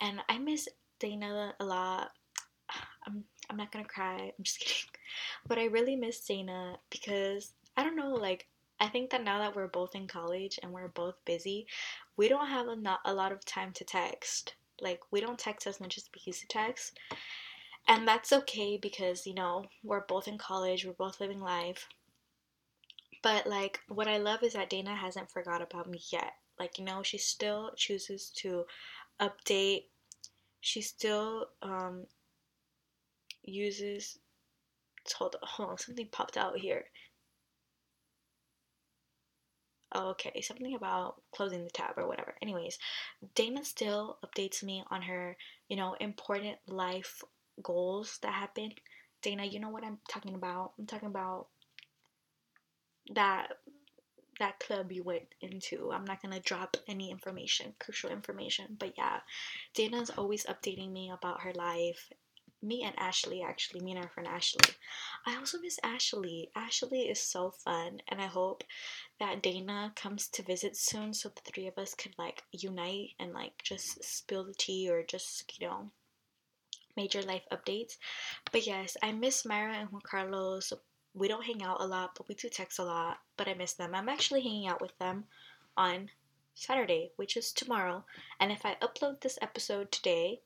And 0.00 0.20
I 0.28 0.38
miss 0.38 0.68
Dana 0.98 1.54
a 1.58 1.64
lot. 1.64 2.10
I'm 3.06 3.24
I'm 3.50 3.56
not 3.56 3.72
gonna 3.72 3.84
cry. 3.84 4.32
I'm 4.38 4.44
just 4.44 4.60
kidding. 4.60 4.90
But 5.46 5.58
I 5.58 5.66
really 5.66 5.96
miss 5.96 6.20
Dana 6.20 6.76
because 6.90 7.52
I 7.76 7.82
don't 7.82 7.96
know, 7.96 8.14
like 8.14 8.46
I 8.80 8.88
think 8.88 9.10
that 9.10 9.22
now 9.24 9.38
that 9.38 9.54
we're 9.54 9.68
both 9.68 9.94
in 9.94 10.06
college 10.06 10.58
and 10.62 10.72
we're 10.72 10.88
both 10.88 11.14
busy, 11.24 11.66
we 12.16 12.28
don't 12.28 12.48
have 12.48 12.68
a, 12.68 12.76
not 12.76 13.00
a 13.04 13.14
lot 13.14 13.32
of 13.32 13.44
time 13.44 13.72
to 13.74 13.84
text. 13.84 14.54
Like, 14.80 15.00
we 15.10 15.20
don't 15.20 15.38
text 15.38 15.66
as 15.66 15.80
much 15.80 15.96
as 15.96 16.08
we 16.14 16.20
used 16.24 16.40
to 16.40 16.48
text. 16.48 16.98
And 17.86 18.06
that's 18.08 18.32
okay 18.32 18.76
because, 18.76 19.26
you 19.26 19.34
know, 19.34 19.66
we're 19.82 20.06
both 20.06 20.26
in 20.26 20.38
college, 20.38 20.84
we're 20.84 20.92
both 20.92 21.20
living 21.20 21.40
life. 21.40 21.88
But, 23.22 23.46
like, 23.46 23.80
what 23.88 24.08
I 24.08 24.18
love 24.18 24.42
is 24.42 24.54
that 24.54 24.70
Dana 24.70 24.94
hasn't 24.94 25.30
forgot 25.30 25.62
about 25.62 25.88
me 25.88 26.00
yet. 26.10 26.34
Like, 26.58 26.78
you 26.78 26.84
know, 26.84 27.02
she 27.02 27.18
still 27.18 27.72
chooses 27.76 28.30
to 28.36 28.64
update. 29.20 29.84
She 30.60 30.82
still 30.82 31.48
um, 31.62 32.06
uses. 33.44 34.18
Hold 35.16 35.36
on, 35.36 35.48
hold 35.48 35.70
on, 35.70 35.78
something 35.78 36.08
popped 36.10 36.36
out 36.36 36.58
here 36.58 36.84
okay, 39.94 40.40
something 40.40 40.74
about 40.74 41.22
closing 41.32 41.64
the 41.64 41.70
tab 41.70 41.96
or 41.96 42.06
whatever. 42.06 42.34
Anyways, 42.42 42.78
Dana 43.34 43.64
still 43.64 44.18
updates 44.24 44.62
me 44.62 44.84
on 44.90 45.02
her, 45.02 45.36
you 45.68 45.76
know, 45.76 45.94
important 46.00 46.56
life 46.66 47.22
goals 47.62 48.18
that 48.22 48.32
happen. 48.32 48.72
Dana, 49.22 49.44
you 49.44 49.60
know 49.60 49.70
what 49.70 49.84
I'm 49.84 49.98
talking 50.08 50.34
about? 50.34 50.72
I'm 50.78 50.86
talking 50.86 51.08
about 51.08 51.46
that 53.14 53.48
that 54.40 54.58
club 54.58 54.90
you 54.90 55.04
went 55.04 55.28
into. 55.40 55.92
I'm 55.92 56.04
not 56.04 56.20
gonna 56.20 56.40
drop 56.40 56.76
any 56.88 57.10
information, 57.10 57.74
crucial 57.78 58.10
information, 58.10 58.76
but 58.78 58.94
yeah, 58.98 59.20
Dana's 59.74 60.10
always 60.10 60.44
updating 60.46 60.90
me 60.90 61.10
about 61.10 61.42
her 61.42 61.52
life 61.54 62.10
me 62.64 62.82
and 62.82 62.98
Ashley, 62.98 63.42
actually, 63.42 63.80
me 63.80 63.92
and 63.92 64.02
our 64.02 64.08
friend 64.08 64.28
Ashley. 64.28 64.74
I 65.26 65.36
also 65.36 65.60
miss 65.60 65.78
Ashley. 65.84 66.50
Ashley 66.56 67.02
is 67.02 67.20
so 67.20 67.50
fun, 67.50 68.00
and 68.08 68.20
I 68.20 68.26
hope 68.26 68.64
that 69.20 69.42
Dana 69.42 69.92
comes 69.94 70.28
to 70.28 70.42
visit 70.42 70.76
soon 70.76 71.14
so 71.14 71.28
the 71.28 71.42
three 71.42 71.66
of 71.66 71.78
us 71.78 71.94
could 71.94 72.14
like 72.18 72.42
unite 72.52 73.10
and 73.18 73.32
like 73.32 73.62
just 73.62 74.02
spill 74.02 74.44
the 74.44 74.54
tea 74.54 74.90
or 74.90 75.02
just, 75.02 75.60
you 75.60 75.68
know, 75.68 75.90
major 76.96 77.22
life 77.22 77.44
updates. 77.52 77.96
But 78.50 78.66
yes, 78.66 78.96
I 79.02 79.12
miss 79.12 79.44
Myra 79.44 79.74
and 79.74 79.90
Juan 79.90 80.02
Carlos. 80.02 80.72
We 81.14 81.28
don't 81.28 81.44
hang 81.44 81.62
out 81.62 81.80
a 81.80 81.86
lot, 81.86 82.14
but 82.16 82.28
we 82.28 82.34
do 82.34 82.48
text 82.48 82.78
a 82.78 82.84
lot. 82.84 83.18
But 83.36 83.48
I 83.48 83.54
miss 83.54 83.74
them. 83.74 83.94
I'm 83.94 84.08
actually 84.08 84.42
hanging 84.42 84.68
out 84.68 84.80
with 84.80 84.96
them 84.98 85.24
on 85.76 86.10
Saturday, 86.54 87.10
which 87.16 87.36
is 87.36 87.52
tomorrow. 87.52 88.04
And 88.40 88.50
if 88.52 88.64
I 88.64 88.76
upload 88.76 89.20
this 89.20 89.38
episode 89.42 89.90
today, 89.92 90.40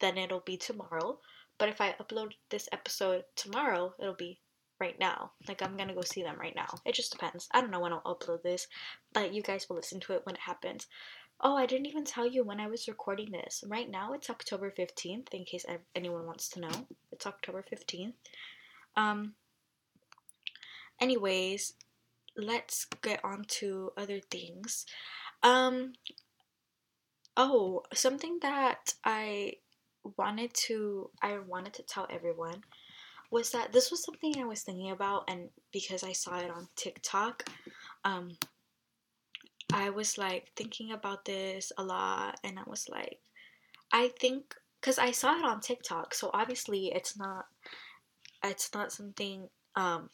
then 0.00 0.16
it'll 0.16 0.40
be 0.40 0.56
tomorrow. 0.56 1.18
But 1.58 1.68
if 1.68 1.80
I 1.80 1.94
upload 2.00 2.32
this 2.50 2.68
episode 2.72 3.24
tomorrow, 3.36 3.94
it'll 3.98 4.14
be 4.14 4.40
right 4.80 4.98
now. 4.98 5.32
Like 5.48 5.62
I'm 5.62 5.76
gonna 5.76 5.94
go 5.94 6.02
see 6.02 6.22
them 6.22 6.38
right 6.38 6.54
now. 6.54 6.78
It 6.84 6.94
just 6.94 7.12
depends. 7.12 7.48
I 7.52 7.60
don't 7.60 7.70
know 7.70 7.80
when 7.80 7.92
I'll 7.92 8.02
upload 8.02 8.42
this, 8.42 8.68
but 9.12 9.34
you 9.34 9.42
guys 9.42 9.68
will 9.68 9.76
listen 9.76 10.00
to 10.00 10.12
it 10.14 10.22
when 10.24 10.36
it 10.36 10.42
happens. 10.42 10.86
Oh, 11.40 11.56
I 11.56 11.66
didn't 11.66 11.86
even 11.86 12.04
tell 12.04 12.26
you 12.26 12.42
when 12.44 12.58
I 12.58 12.66
was 12.66 12.88
recording 12.88 13.30
this. 13.30 13.62
Right 13.66 13.88
now 13.88 14.12
it's 14.12 14.28
October 14.30 14.72
15th, 14.76 15.28
in 15.32 15.44
case 15.44 15.64
anyone 15.94 16.26
wants 16.26 16.48
to 16.50 16.60
know. 16.60 16.86
It's 17.12 17.26
October 17.26 17.64
15th. 17.72 18.14
Um, 18.96 19.34
anyways, 21.00 21.74
let's 22.36 22.86
get 23.02 23.24
on 23.24 23.44
to 23.48 23.92
other 23.96 24.18
things. 24.18 24.84
Um, 25.44 25.92
oh, 27.36 27.84
something 27.94 28.38
that 28.42 28.94
I 29.04 29.54
wanted 30.16 30.52
to 30.54 31.10
I 31.22 31.38
wanted 31.38 31.74
to 31.74 31.82
tell 31.82 32.06
everyone 32.10 32.62
was 33.30 33.50
that 33.50 33.72
this 33.72 33.90
was 33.90 34.02
something 34.02 34.34
I 34.38 34.44
was 34.44 34.62
thinking 34.62 34.90
about 34.90 35.24
and 35.28 35.50
because 35.72 36.02
I 36.02 36.12
saw 36.12 36.38
it 36.38 36.50
on 36.50 36.68
TikTok 36.76 37.48
um 38.04 38.30
I 39.72 39.90
was 39.90 40.16
like 40.16 40.50
thinking 40.56 40.92
about 40.92 41.24
this 41.24 41.72
a 41.76 41.82
lot 41.82 42.38
and 42.42 42.58
I 42.58 42.62
was 42.66 42.88
like 42.88 43.18
I 43.92 44.08
think 44.20 44.54
cuz 44.80 44.98
I 44.98 45.10
saw 45.10 45.36
it 45.38 45.44
on 45.44 45.60
TikTok 45.60 46.14
so 46.14 46.30
obviously 46.32 46.92
it's 46.92 47.16
not 47.18 47.46
it's 48.42 48.72
not 48.74 48.92
something 48.92 49.48
um 49.76 50.10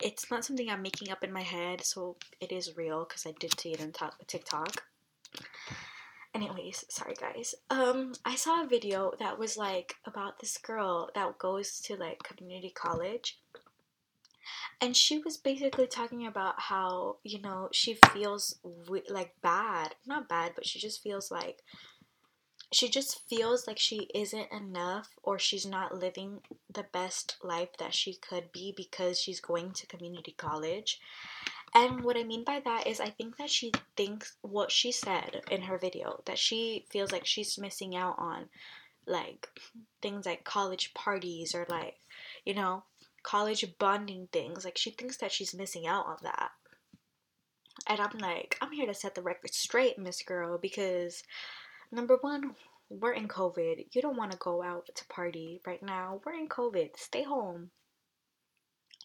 it's 0.00 0.30
not 0.30 0.44
something 0.44 0.68
I'm 0.70 0.82
making 0.82 1.10
up 1.10 1.22
in 1.22 1.32
my 1.32 1.42
head 1.42 1.84
so 1.84 2.16
it 2.40 2.52
is 2.52 2.76
real 2.76 3.04
cuz 3.04 3.26
I 3.26 3.32
did 3.38 3.58
see 3.60 3.72
it 3.72 3.80
on 3.80 3.92
TikTok 4.26 4.84
anyways 6.34 6.84
sorry 6.88 7.14
guys. 7.14 7.54
Um 7.70 8.14
i 8.24 8.34
saw 8.34 8.62
a 8.62 8.66
video 8.66 9.12
that 9.18 9.38
was 9.38 9.56
like 9.56 9.96
about 10.04 10.38
this 10.40 10.58
girl 10.58 11.10
that 11.14 11.38
goes 11.38 11.80
to 11.80 11.96
like 11.96 12.22
community 12.22 12.70
college. 12.70 13.38
And 14.80 14.96
she 14.96 15.18
was 15.18 15.36
basically 15.36 15.86
talking 15.86 16.26
about 16.26 16.60
how 16.60 17.16
you 17.24 17.40
know 17.40 17.68
she 17.72 17.98
feels 18.12 18.58
like 19.08 19.34
bad. 19.42 19.94
Not 20.06 20.28
bad 20.28 20.52
but 20.54 20.66
she 20.66 20.78
just 20.78 21.02
feels 21.02 21.30
like 21.30 21.62
she 22.72 22.88
just 22.88 23.26
feels 23.28 23.66
like 23.66 23.78
she 23.78 24.08
isn't 24.14 24.52
enough 24.52 25.08
or 25.22 25.38
she's 25.38 25.64
not 25.64 25.96
living 25.96 26.40
the 26.70 26.84
best 26.92 27.36
life 27.42 27.70
that 27.78 27.94
she 27.94 28.14
could 28.14 28.52
be 28.52 28.74
because 28.76 29.18
she's 29.18 29.40
going 29.40 29.72
to 29.72 29.86
community 29.86 30.34
college 30.36 31.00
and 31.74 32.02
what 32.02 32.16
I 32.16 32.24
mean 32.24 32.44
by 32.44 32.60
that 32.64 32.86
is, 32.86 33.00
I 33.00 33.10
think 33.10 33.36
that 33.36 33.50
she 33.50 33.72
thinks 33.96 34.36
what 34.42 34.70
she 34.70 34.92
said 34.92 35.42
in 35.50 35.62
her 35.62 35.78
video 35.78 36.22
that 36.26 36.38
she 36.38 36.86
feels 36.90 37.12
like 37.12 37.26
she's 37.26 37.58
missing 37.58 37.94
out 37.96 38.16
on 38.18 38.48
like 39.06 39.48
things 40.02 40.26
like 40.26 40.44
college 40.44 40.92
parties 40.94 41.54
or 41.54 41.66
like, 41.68 41.96
you 42.44 42.54
know, 42.54 42.84
college 43.22 43.64
bonding 43.78 44.28
things. 44.32 44.64
Like, 44.64 44.78
she 44.78 44.90
thinks 44.90 45.16
that 45.18 45.32
she's 45.32 45.54
missing 45.54 45.86
out 45.86 46.06
on 46.06 46.16
that. 46.22 46.50
And 47.86 48.00
I'm 48.00 48.18
like, 48.18 48.56
I'm 48.60 48.72
here 48.72 48.86
to 48.86 48.94
set 48.94 49.14
the 49.14 49.22
record 49.22 49.54
straight, 49.54 49.98
Miss 49.98 50.22
Girl, 50.22 50.58
because 50.58 51.22
number 51.92 52.18
one, 52.20 52.54
we're 52.90 53.12
in 53.12 53.28
COVID. 53.28 53.86
You 53.92 54.02
don't 54.02 54.16
want 54.16 54.32
to 54.32 54.38
go 54.38 54.62
out 54.62 54.88
to 54.94 55.06
party 55.06 55.60
right 55.66 55.82
now. 55.82 56.20
We're 56.24 56.34
in 56.34 56.48
COVID. 56.48 56.90
Stay 56.96 57.22
home. 57.22 57.70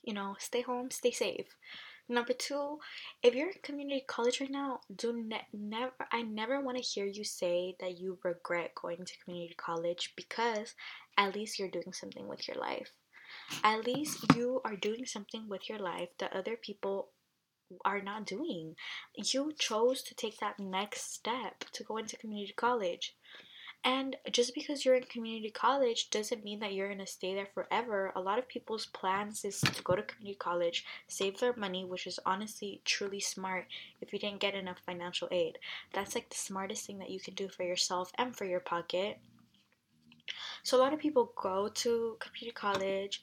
You 0.03 0.13
know, 0.13 0.35
stay 0.39 0.61
home, 0.61 0.91
stay 0.91 1.11
safe. 1.11 1.55
Number 2.13 2.33
two, 2.33 2.77
if 3.23 3.33
you're 3.33 3.49
in 3.49 3.61
community 3.63 4.03
college 4.07 4.39
right 4.39 4.51
now, 4.51 4.81
do 4.95 5.13
ne- 5.13 5.47
never. 5.51 5.93
I 6.11 6.21
never 6.21 6.61
want 6.61 6.77
to 6.77 6.83
hear 6.83 7.07
you 7.07 7.23
say 7.23 7.75
that 7.79 7.97
you 7.97 8.19
regret 8.23 8.75
going 8.79 9.03
to 9.03 9.17
community 9.23 9.55
college 9.57 10.13
because 10.15 10.75
at 11.17 11.33
least 11.33 11.57
you're 11.57 11.71
doing 11.71 11.91
something 11.91 12.27
with 12.27 12.47
your 12.47 12.57
life. 12.57 12.91
At 13.63 13.87
least 13.87 14.35
you 14.35 14.61
are 14.63 14.75
doing 14.75 15.07
something 15.07 15.49
with 15.49 15.67
your 15.67 15.79
life 15.79 16.09
that 16.19 16.33
other 16.33 16.55
people 16.55 17.09
are 17.83 18.03
not 18.03 18.27
doing. 18.27 18.75
You 19.15 19.51
chose 19.57 20.03
to 20.03 20.13
take 20.13 20.37
that 20.37 20.59
next 20.59 21.15
step 21.15 21.65
to 21.71 21.83
go 21.83 21.97
into 21.97 22.15
community 22.17 22.53
college. 22.53 23.15
And 23.85 24.15
just 24.31 24.55
because 24.55 24.85
you're 24.85 24.95
in 24.95 25.03
community 25.03 25.49
college 25.49 26.09
doesn't 26.09 26.43
mean 26.43 26.59
that 26.59 26.73
you're 26.73 26.87
going 26.87 26.99
to 26.99 27.05
stay 27.05 27.33
there 27.35 27.49
forever. 27.53 28.13
A 28.15 28.21
lot 28.21 28.39
of 28.39 28.47
people's 28.47 28.85
plans 28.85 29.43
is 29.43 29.59
to 29.59 29.83
go 29.83 29.95
to 29.95 30.01
community 30.03 30.37
college, 30.39 30.85
save 31.07 31.39
their 31.39 31.53
money, 31.57 31.83
which 31.83 32.07
is 32.07 32.19
honestly 32.25 32.81
truly 32.85 33.19
smart 33.19 33.65
if 33.99 34.13
you 34.13 34.19
didn't 34.19 34.39
get 34.39 34.55
enough 34.55 34.79
financial 34.85 35.27
aid. 35.31 35.57
That's 35.91 36.15
like 36.15 36.29
the 36.29 36.35
smartest 36.35 36.85
thing 36.87 36.99
that 36.99 37.09
you 37.09 37.19
can 37.19 37.33
do 37.33 37.49
for 37.49 37.63
yourself 37.63 38.11
and 38.17 38.33
for 38.35 38.45
your 38.45 38.61
pocket. 38.61 39.19
So 40.63 40.77
a 40.77 40.81
lot 40.81 40.93
of 40.93 40.99
people 40.99 41.33
go 41.41 41.67
to 41.67 42.17
community 42.19 42.53
college, 42.53 43.21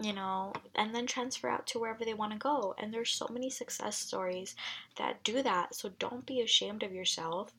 you 0.00 0.14
know, 0.14 0.54
and 0.76 0.94
then 0.94 1.06
transfer 1.06 1.50
out 1.50 1.66
to 1.68 1.78
wherever 1.78 2.06
they 2.06 2.14
want 2.14 2.32
to 2.32 2.38
go. 2.38 2.74
And 2.78 2.92
there's 2.92 3.10
so 3.10 3.28
many 3.30 3.50
success 3.50 3.98
stories 3.98 4.56
that 4.96 5.22
do 5.24 5.42
that. 5.42 5.74
So 5.74 5.90
don't 5.98 6.24
be 6.24 6.40
ashamed 6.40 6.82
of 6.82 6.92
yourself. 6.94 7.52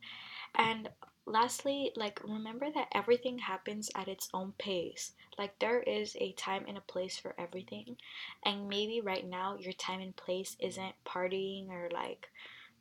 And 0.56 0.90
lastly, 1.26 1.92
like 1.96 2.22
remember 2.24 2.68
that 2.74 2.88
everything 2.94 3.40
happens 3.40 3.90
at 3.96 4.08
its 4.08 4.30
own 4.34 4.54
pace. 4.58 5.14
Like 5.38 5.58
there 5.60 5.82
is 5.82 6.16
a 6.20 6.34
time 6.34 6.66
and 6.68 6.78
a 6.78 6.82
place 6.82 7.18
for 7.18 7.34
everything. 7.38 7.98
And 8.46 8.68
maybe 8.68 9.02
right 9.02 9.28
now 9.28 9.58
your 9.60 9.74
time 9.74 10.02
and 10.02 10.16
place 10.16 10.56
isn't 10.60 10.96
partying 11.06 11.70
or 11.70 11.90
like 11.92 12.30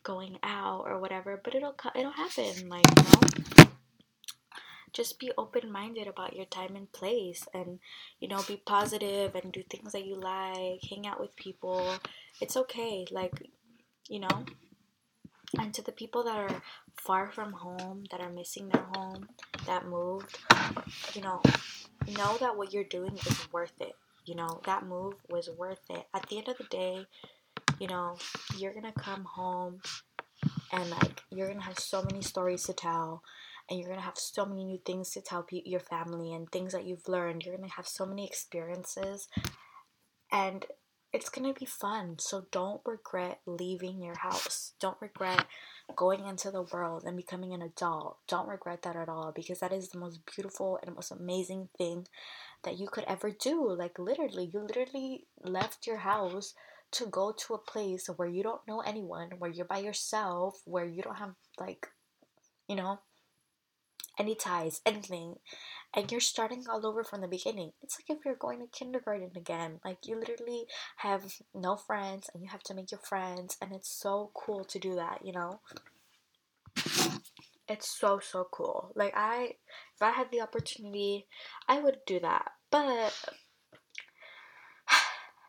going 0.03 0.38
out 0.42 0.85
or 0.87 0.98
whatever, 0.98 1.40
but 1.42 1.55
it'll 1.55 1.76
it'll 1.94 2.12
happen 2.12 2.68
like, 2.68 2.87
you 2.96 3.05
know. 3.05 3.66
Just 4.92 5.20
be 5.20 5.31
open-minded 5.38 6.09
about 6.09 6.35
your 6.35 6.46
time 6.46 6.74
and 6.74 6.90
place 6.90 7.46
and 7.55 7.79
you 8.18 8.26
know, 8.26 8.42
be 8.48 8.57
positive 8.57 9.37
and 9.37 9.53
do 9.53 9.62
things 9.62 9.92
that 9.92 10.05
you 10.05 10.16
like, 10.16 10.81
hang 10.88 11.07
out 11.07 11.20
with 11.20 11.37
people. 11.37 11.94
It's 12.40 12.57
okay. 12.57 13.07
Like, 13.11 13.48
you 14.09 14.18
know, 14.18 14.44
and 15.58 15.74
to 15.74 15.82
the 15.82 15.92
people 15.92 16.24
that 16.24 16.36
are 16.36 16.62
far 16.94 17.30
from 17.30 17.52
home, 17.52 18.04
that 18.10 18.20
are 18.20 18.30
missing 18.30 18.68
their 18.68 18.86
home, 18.94 19.28
that 19.66 19.86
moved, 19.86 20.38
you 21.14 21.22
know, 21.22 21.42
know 22.16 22.36
that 22.38 22.56
what 22.56 22.72
you're 22.72 22.84
doing 22.84 23.16
is 23.16 23.52
worth 23.52 23.80
it. 23.80 23.94
You 24.26 24.34
know, 24.36 24.60
that 24.64 24.86
move 24.86 25.14
was 25.28 25.48
worth 25.50 25.80
it. 25.90 26.06
At 26.14 26.28
the 26.28 26.38
end 26.38 26.48
of 26.48 26.58
the 26.58 26.64
day, 26.64 27.06
you 27.80 27.88
know, 27.88 28.16
you're 28.56 28.74
gonna 28.74 28.92
come 28.92 29.24
home 29.24 29.80
and 30.72 30.90
like 30.90 31.22
you're 31.30 31.48
gonna 31.48 31.62
have 31.62 31.78
so 31.78 32.02
many 32.02 32.22
stories 32.22 32.64
to 32.64 32.72
tell 32.72 33.22
and 33.68 33.78
you're 33.78 33.88
gonna 33.88 34.00
have 34.00 34.18
so 34.18 34.44
many 34.44 34.64
new 34.64 34.78
things 34.84 35.10
to 35.10 35.20
tell 35.20 35.42
pe- 35.42 35.62
your 35.64 35.80
family 35.80 36.32
and 36.32 36.50
things 36.50 36.72
that 36.72 36.84
you've 36.84 37.08
learned 37.08 37.44
you're 37.44 37.56
gonna 37.56 37.68
have 37.68 37.88
so 37.88 38.06
many 38.06 38.26
experiences 38.26 39.28
and 40.32 40.66
it's 41.12 41.29
gonna 41.29 41.53
be 41.53 41.66
fun. 41.66 42.18
So 42.18 42.46
don't 42.53 42.81
regret 42.85 43.40
leaving 43.46 44.03
your 44.03 44.16
house. 44.18 44.73
Don't 44.81 45.01
regret 45.01 45.46
going 45.96 46.27
into 46.27 46.51
the 46.51 46.62
world 46.62 47.03
and 47.05 47.16
becoming 47.16 47.53
an 47.53 47.62
adult. 47.62 48.18
Don't 48.29 48.49
regret 48.49 48.83
that 48.83 48.96
at 48.96 49.09
all 49.09 49.33
because 49.35 49.61
that 49.61 49.73
is 49.73 49.88
the 49.88 49.99
most 49.99 50.20
beautiful 50.35 50.79
and 50.85 50.94
most 50.94 51.11
amazing 51.11 51.68
thing 51.77 52.07
that 52.62 52.79
you 52.79 52.88
could 52.88 53.05
ever 53.09 53.31
do. 53.31 53.73
Like, 53.73 53.99
literally, 53.99 54.51
you 54.53 54.61
literally 54.61 55.27
left 55.42 55.87
your 55.87 55.99
house 55.99 56.55
to 56.92 57.07
go 57.07 57.33
to 57.33 57.55
a 57.55 57.59
place 57.59 58.09
where 58.16 58.29
you 58.29 58.42
don't 58.42 58.66
know 58.66 58.81
anyone, 58.81 59.31
where 59.38 59.51
you're 59.51 59.64
by 59.64 59.79
yourself, 59.79 60.61
where 60.64 60.85
you 60.85 61.03
don't 61.03 61.18
have, 61.18 61.35
like, 61.59 61.87
you 62.68 62.77
know, 62.77 63.01
any 64.18 64.35
ties, 64.35 64.81
anything, 64.85 65.37
and 65.94 66.11
you're 66.11 66.20
starting 66.20 66.64
all 66.68 66.87
over 66.87 67.03
from 67.03 67.20
the 67.20 67.29
beginning. 67.29 67.72
It's 67.83 67.98
like 67.98 68.16
if 68.16 68.24
you're 68.24 68.37
going 68.37 68.61
to 68.61 68.66
kindergarten 68.66 69.31
again. 69.37 69.81
Like 69.85 69.98
you 70.07 70.18
literally 70.18 70.66
have 70.98 71.24
no 71.55 71.76
friends 71.76 72.31
and 72.33 72.42
you 72.42 72.48
have 72.50 72.62
to 72.64 72.74
make 72.74 72.90
your 72.90 73.00
friends, 73.00 73.57
and 73.61 73.72
it's 73.72 73.90
so 73.90 74.31
cool 74.35 74.64
to 74.64 74.79
do 74.79 74.94
that, 74.94 75.24
you 75.24 75.33
know? 75.33 75.61
It's 77.68 77.88
so 77.88 78.18
so 78.18 78.46
cool. 78.50 78.92
Like 78.96 79.12
I 79.16 79.55
if 79.94 80.03
I 80.03 80.11
had 80.11 80.31
the 80.31 80.40
opportunity, 80.40 81.26
I 81.68 81.81
would 81.81 81.98
do 82.07 82.20
that. 82.20 82.50
But 82.70 83.14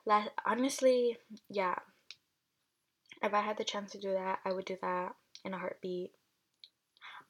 honestly, 0.45 1.17
yeah. 1.49 1.75
If 3.23 3.34
I 3.36 3.41
had 3.41 3.58
the 3.58 3.63
chance 3.63 3.91
to 3.91 3.99
do 3.99 4.13
that, 4.13 4.39
I 4.45 4.51
would 4.51 4.65
do 4.65 4.77
that 4.82 5.13
in 5.45 5.54
a 5.54 5.60
heartbeat. 5.60 6.12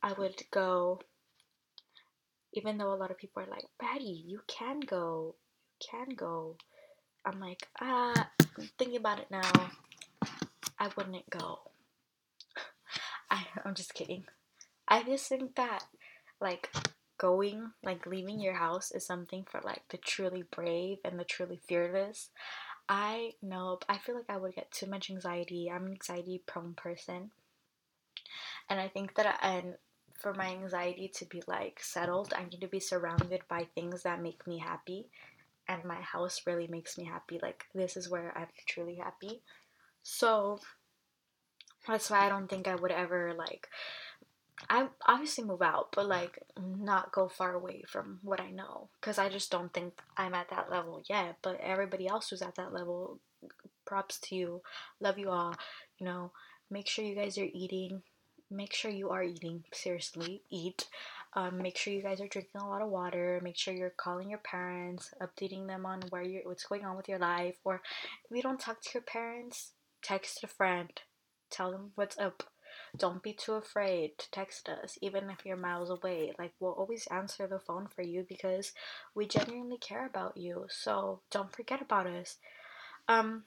I 0.01 0.13
would 0.13 0.41
go 0.51 1.01
even 2.53 2.77
though 2.77 2.93
a 2.93 2.95
lot 2.95 3.11
of 3.11 3.17
people 3.17 3.43
are 3.43 3.49
like, 3.49 3.65
Betty, 3.79 4.23
you 4.25 4.41
can 4.47 4.79
go, 4.79 5.35
you 5.81 5.87
can 5.89 6.15
go. 6.15 6.55
I'm 7.25 7.39
like, 7.39 7.67
ah, 7.79 8.29
I'm 8.57 8.69
thinking 8.77 8.97
about 8.97 9.19
it 9.19 9.27
now. 9.29 9.71
I 10.79 10.89
wouldn't 10.97 11.29
go. 11.29 11.59
I, 13.31 13.45
I'm 13.63 13.75
just 13.75 13.93
kidding. 13.93 14.25
I 14.87 15.03
just 15.03 15.27
think 15.29 15.55
that, 15.55 15.83
like, 16.41 16.69
going, 17.17 17.71
like, 17.83 18.05
leaving 18.07 18.39
your 18.39 18.55
house 18.55 18.91
is 18.91 19.05
something 19.05 19.45
for, 19.49 19.61
like, 19.63 19.83
the 19.89 19.97
truly 19.97 20.43
brave 20.43 20.97
and 21.05 21.19
the 21.19 21.23
truly 21.23 21.61
fearless. 21.67 22.29
I 22.89 23.33
know, 23.41 23.79
I 23.87 23.99
feel 23.99 24.15
like 24.15 24.29
I 24.29 24.37
would 24.37 24.55
get 24.55 24.71
too 24.71 24.87
much 24.87 25.09
anxiety. 25.09 25.71
I'm 25.71 25.85
an 25.85 25.91
anxiety 25.91 26.41
prone 26.45 26.73
person. 26.73 27.31
And 28.69 28.79
I 28.79 28.87
think 28.87 29.15
that, 29.15 29.39
and 29.41 29.75
for 30.21 30.33
my 30.33 30.49
anxiety 30.49 31.07
to 31.15 31.25
be 31.25 31.41
like 31.47 31.79
settled, 31.81 32.33
I 32.35 32.43
need 32.43 32.61
to 32.61 32.67
be 32.67 32.79
surrounded 32.79 33.41
by 33.49 33.67
things 33.73 34.03
that 34.03 34.21
make 34.21 34.45
me 34.47 34.59
happy. 34.59 35.07
And 35.67 35.83
my 35.85 36.01
house 36.01 36.41
really 36.45 36.67
makes 36.67 36.97
me 36.97 37.05
happy. 37.05 37.39
Like, 37.41 37.65
this 37.73 37.95
is 37.95 38.09
where 38.09 38.37
I'm 38.37 38.47
truly 38.67 38.95
happy. 38.95 39.41
So, 40.03 40.59
that's 41.87 42.09
why 42.09 42.25
I 42.25 42.29
don't 42.29 42.49
think 42.49 42.67
I 42.67 42.75
would 42.75 42.91
ever, 42.91 43.33
like, 43.33 43.69
I 44.69 44.87
obviously 45.05 45.43
move 45.43 45.61
out, 45.61 45.89
but 45.93 46.07
like 46.07 46.39
not 46.59 47.11
go 47.11 47.27
far 47.27 47.53
away 47.53 47.83
from 47.87 48.19
what 48.21 48.39
I 48.39 48.51
know 48.51 48.89
because 48.99 49.17
I 49.17 49.29
just 49.29 49.51
don't 49.51 49.73
think 49.73 49.93
I'm 50.17 50.33
at 50.33 50.49
that 50.49 50.69
level 50.69 51.01
yet. 51.09 51.37
But 51.41 51.59
everybody 51.61 52.07
else 52.07 52.29
who's 52.29 52.41
at 52.41 52.55
that 52.55 52.73
level, 52.73 53.19
props 53.85 54.19
to 54.19 54.35
you. 54.35 54.61
Love 54.99 55.17
you 55.17 55.29
all. 55.29 55.55
You 55.97 56.05
know, 56.05 56.31
make 56.69 56.87
sure 56.87 57.05
you 57.05 57.15
guys 57.15 57.37
are 57.37 57.47
eating 57.53 58.03
make 58.51 58.73
sure 58.73 58.91
you 58.91 59.09
are 59.09 59.23
eating. 59.23 59.63
Seriously, 59.73 60.43
eat. 60.49 60.87
Um, 61.33 61.61
make 61.61 61.77
sure 61.77 61.93
you 61.93 62.01
guys 62.01 62.19
are 62.19 62.27
drinking 62.27 62.61
a 62.61 62.67
lot 62.67 62.81
of 62.81 62.89
water. 62.89 63.39
Make 63.41 63.57
sure 63.57 63.73
you're 63.73 63.93
calling 63.95 64.29
your 64.29 64.39
parents, 64.39 65.13
updating 65.21 65.67
them 65.67 65.85
on 65.85 66.01
where 66.09 66.21
you 66.21 66.41
what's 66.43 66.65
going 66.65 66.85
on 66.85 66.97
with 66.97 67.07
your 67.07 67.19
life. 67.19 67.55
Or 67.63 67.81
if 68.29 68.35
you 68.35 68.41
don't 68.41 68.59
talk 68.59 68.81
to 68.81 68.89
your 68.93 69.03
parents, 69.03 69.71
text 70.03 70.43
a 70.43 70.47
friend. 70.47 70.91
Tell 71.49 71.71
them 71.71 71.91
what's 71.95 72.17
up. 72.19 72.43
Don't 72.97 73.23
be 73.23 73.33
too 73.33 73.53
afraid 73.53 74.17
to 74.17 74.31
text 74.31 74.67
us, 74.67 74.97
even 75.01 75.29
if 75.29 75.45
you're 75.45 75.57
miles 75.57 75.89
away. 75.89 76.33
Like, 76.37 76.53
we'll 76.59 76.71
always 76.73 77.07
answer 77.07 77.47
the 77.47 77.59
phone 77.59 77.87
for 77.87 78.01
you 78.01 78.25
because 78.27 78.73
we 79.15 79.27
genuinely 79.27 79.77
care 79.77 80.05
about 80.05 80.35
you. 80.35 80.65
So 80.69 81.21
don't 81.31 81.53
forget 81.53 81.81
about 81.81 82.07
us. 82.07 82.37
Um, 83.07 83.43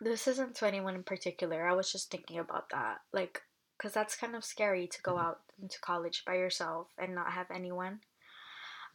this 0.00 0.28
isn't 0.28 0.56
to 0.56 0.66
anyone 0.66 0.94
in 0.94 1.02
particular. 1.02 1.68
I 1.68 1.74
was 1.74 1.90
just 1.90 2.10
thinking 2.10 2.38
about 2.38 2.70
that. 2.70 2.98
Like, 3.12 3.42
because 3.84 3.92
that's 3.92 4.16
kind 4.16 4.34
of 4.34 4.42
scary 4.42 4.86
to 4.86 5.02
go 5.02 5.12
mm-hmm. 5.12 5.26
out 5.26 5.40
into 5.60 5.78
college 5.78 6.24
by 6.26 6.36
yourself 6.36 6.86
and 6.96 7.14
not 7.14 7.32
have 7.32 7.50
anyone. 7.54 8.00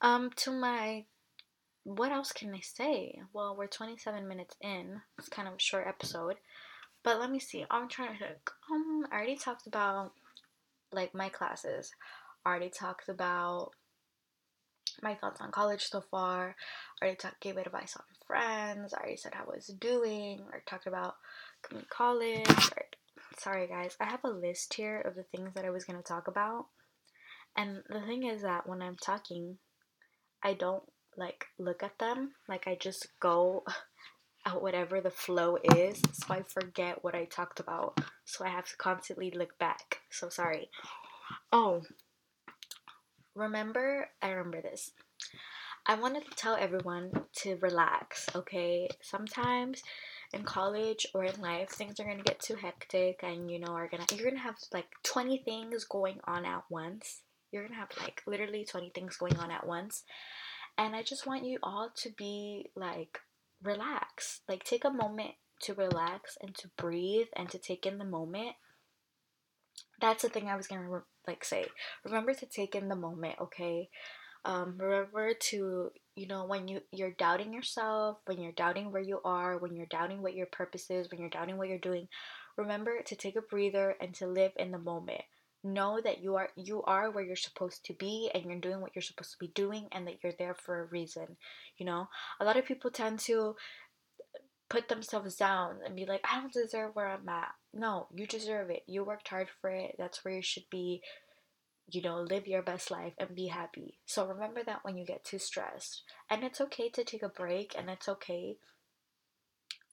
Um, 0.02 0.32
to 0.38 0.52
my, 0.52 1.06
what 1.84 2.12
else 2.12 2.32
can 2.32 2.52
I 2.56 2.62
say? 2.62 3.22
Well, 3.32 3.56
we're 3.56 3.68
27 3.68 4.28
minutes 4.28 4.56
in. 4.62 5.02
It's 5.20 5.30
kind 5.30 5.48
of 5.48 5.54
a 5.54 5.60
short 5.60 5.86
episode, 5.86 6.38
but 7.04 7.20
let 7.20 7.30
me 7.30 7.38
see. 7.38 7.68
I'm 7.70 7.88
trying 7.88 8.14
to 8.14 8.20
think. 8.20 8.50
Um, 8.72 9.06
I 9.12 9.18
already 9.18 9.36
talked 9.36 9.68
about 9.68 10.14
like 10.92 11.14
my 11.14 11.30
classes. 11.30 11.92
I 12.44 12.50
already 12.50 12.72
talked 12.72 13.10
about 13.10 13.74
my 15.04 15.14
thoughts 15.14 15.40
on 15.40 15.52
college 15.52 15.84
so 15.84 16.02
far. 16.02 16.56
I 17.00 17.06
already 17.06 17.18
talk, 17.18 17.40
gave 17.42 17.58
advice 17.58 17.96
on 17.96 18.06
friends. 18.26 18.96
I 18.96 19.02
already 19.02 19.18
said 19.18 19.36
how 19.36 19.44
I 19.44 19.56
was 19.56 19.68
doing. 19.68 20.42
I 20.52 20.58
talked 20.68 20.88
about 20.88 21.18
coming 21.62 21.84
to 21.84 21.90
college. 21.90 22.48
I 22.48 22.89
sorry 23.40 23.68
guys, 23.68 23.96
I 24.00 24.06
have 24.06 24.24
a 24.24 24.30
list 24.30 24.74
here 24.74 25.00
of 25.00 25.16
the 25.16 25.24
things 25.24 25.54
that 25.56 25.66
I 25.66 25.70
was 25.70 25.86
going 25.86 25.98
to 25.98 26.04
talk 26.04 26.28
about. 26.28 26.66
And 27.56 27.84
the 27.90 28.02
thing 28.02 28.24
is 28.24 28.42
that 28.42 28.68
when 28.68 28.82
I'm 28.82 28.98
talking, 28.98 29.58
I 30.44 30.54
don't 30.54 30.84
like 31.18 31.46
look 31.58 31.82
at 31.82 31.98
them. 32.00 32.32
Like 32.48 32.68
I 32.68 32.76
just 32.80 33.08
go 33.20 33.64
at 34.46 34.62
whatever 34.62 35.02
the 35.02 35.10
flow 35.10 35.58
is. 35.76 36.02
So 36.14 36.34
I 36.34 36.44
forget 36.44 37.04
what 37.04 37.16
I 37.16 37.26
talked 37.26 37.60
about. 37.60 38.00
So 38.26 38.46
I 38.46 38.50
have 38.50 38.68
to 38.70 38.78
constantly 38.78 39.32
look 39.32 39.58
back. 39.58 40.02
So 40.10 40.30
sorry. 40.30 40.70
Oh, 41.52 41.84
remember, 43.36 44.10
I 44.22 44.30
remember 44.30 44.62
this. 44.62 44.92
I 45.86 45.96
wanted 45.96 46.26
to 46.26 46.36
tell 46.36 46.56
everyone 46.56 47.12
to 47.38 47.58
relax, 47.62 48.28
okay? 48.36 48.90
Sometimes 49.02 49.82
in 50.32 50.44
college 50.44 51.08
or 51.14 51.24
in 51.24 51.42
life 51.42 51.70
things 51.70 52.00
are 52.00 52.16
to 52.16 52.24
get 52.24 52.40
too 52.40 52.56
hectic 52.56 53.22
and 53.24 53.50
you 53.50 53.60
know 53.60 53.74
are 53.74 53.88
to 53.88 54.16
you're 54.16 54.32
to 54.32 54.38
have 54.38 54.56
like 54.72 54.88
20 55.04 55.40
things 55.40 55.84
going 55.86 56.20
on 56.26 56.46
at 56.46 56.64
once. 56.70 57.22
You're 57.52 57.68
to 57.68 57.74
have 57.74 57.90
like 58.00 58.22
literally 58.28 58.64
20 58.64 58.92
things 58.94 59.18
going 59.18 59.38
on 59.38 59.50
at 59.52 59.66
once. 59.66 60.04
And 60.78 60.96
i 60.96 61.02
just 61.02 61.26
want 61.26 61.46
you 61.46 61.58
all 61.64 61.90
to 61.98 62.10
be 62.12 62.70
like 62.76 63.20
relax 63.62 64.42
like 64.48 64.64
take 64.64 64.86
a 64.86 64.90
moment 64.90 65.32
to 65.64 65.74
relax 65.74 66.38
and 66.42 66.56
to 66.56 66.70
breathe 66.78 67.28
and 67.36 67.50
to 67.50 67.58
take 67.58 67.86
in 67.86 67.98
the 67.98 68.06
moment. 68.06 68.56
That's 70.00 70.22
the 70.22 70.30
thing 70.30 70.48
i 70.48 70.56
was 70.56 70.68
going 70.68 70.86
to 70.86 71.02
like 71.28 71.44
say. 71.44 71.66
Remember 72.06 72.34
to 72.34 72.46
take 72.46 72.76
in 72.76 72.88
the 72.88 72.96
moment 72.96 73.36
okay? 73.42 73.90
Um, 74.46 74.76
remember 74.78 75.34
to 75.34 75.92
you 76.20 76.28
know 76.28 76.46
when 76.46 76.68
you 76.68 76.82
you're 76.92 77.12
doubting 77.12 77.54
yourself 77.54 78.18
when 78.26 78.42
you're 78.42 78.52
doubting 78.52 78.92
where 78.92 79.02
you 79.02 79.20
are 79.24 79.58
when 79.58 79.76
you're 79.76 79.86
doubting 79.86 80.22
what 80.22 80.36
your 80.36 80.48
purpose 80.48 80.90
is 80.90 81.10
when 81.10 81.20
you're 81.20 81.30
doubting 81.30 81.58
what 81.58 81.70
you're 81.70 81.78
doing 81.78 82.08
remember 82.60 83.02
to 83.06 83.16
take 83.16 83.36
a 83.36 83.42
breather 83.42 83.96
and 84.02 84.14
to 84.16 84.28
live 84.28 84.52
in 84.58 84.72
the 84.72 84.78
moment. 84.78 85.22
Know 85.64 86.00
that 86.04 86.22
you 86.22 86.36
are 86.36 86.50
you 86.56 86.84
are 86.84 87.12
where 87.12 87.24
you're 87.24 87.36
supposed 87.36 87.84
to 87.86 87.94
be 87.94 88.30
and 88.34 88.46
you're 88.46 88.60
doing 88.60 88.80
what 88.80 88.92
you're 88.96 89.02
supposed 89.02 89.32
to 89.32 89.38
be 89.40 89.52
doing 89.54 89.88
and 89.92 90.08
that 90.08 90.24
you're 90.24 90.34
there 90.38 90.56
for 90.56 90.82
a 90.82 90.86
reason 90.86 91.36
you 91.78 91.86
know? 91.86 92.08
A 92.40 92.46
lot 92.46 92.58
of 92.58 92.66
people 92.66 92.92
tend 92.92 93.20
to 93.20 93.56
put 94.70 94.88
themselves 94.88 95.36
down 95.36 95.80
and 95.84 95.96
be 95.96 96.06
like 96.06 96.22
i 96.24 96.40
don't 96.40 96.54
deserve 96.54 96.92
where 96.94 97.10
i'm 97.10 97.28
at. 97.28 97.50
No 97.74 98.08
you 98.16 98.26
deserve 98.26 98.70
it. 98.70 98.84
You 98.88 99.04
worked 99.04 99.28
hard 99.28 99.50
for 99.60 99.70
it. 99.70 99.96
That's 99.98 100.24
where 100.24 100.36
you 100.36 100.42
should 100.42 100.70
be 100.70 101.02
you 101.92 102.02
know, 102.02 102.22
live 102.22 102.48
your 102.48 102.62
best 102.62 102.92
life 102.92 103.14
and 103.18 103.36
be 103.36 103.48
happy. 103.48 104.00
So 104.06 104.26
remember 104.26 104.64
that 104.64 104.84
when 104.84 104.98
you 104.98 105.06
get 105.06 105.24
too 105.24 105.40
stressed. 105.40 106.04
And 106.30 106.44
it's 106.44 106.62
okay 106.62 106.90
to 106.90 107.04
take 107.04 107.24
a 107.24 107.30
break 107.30 107.76
and 107.78 107.90
it's 107.90 108.10
okay 108.10 108.58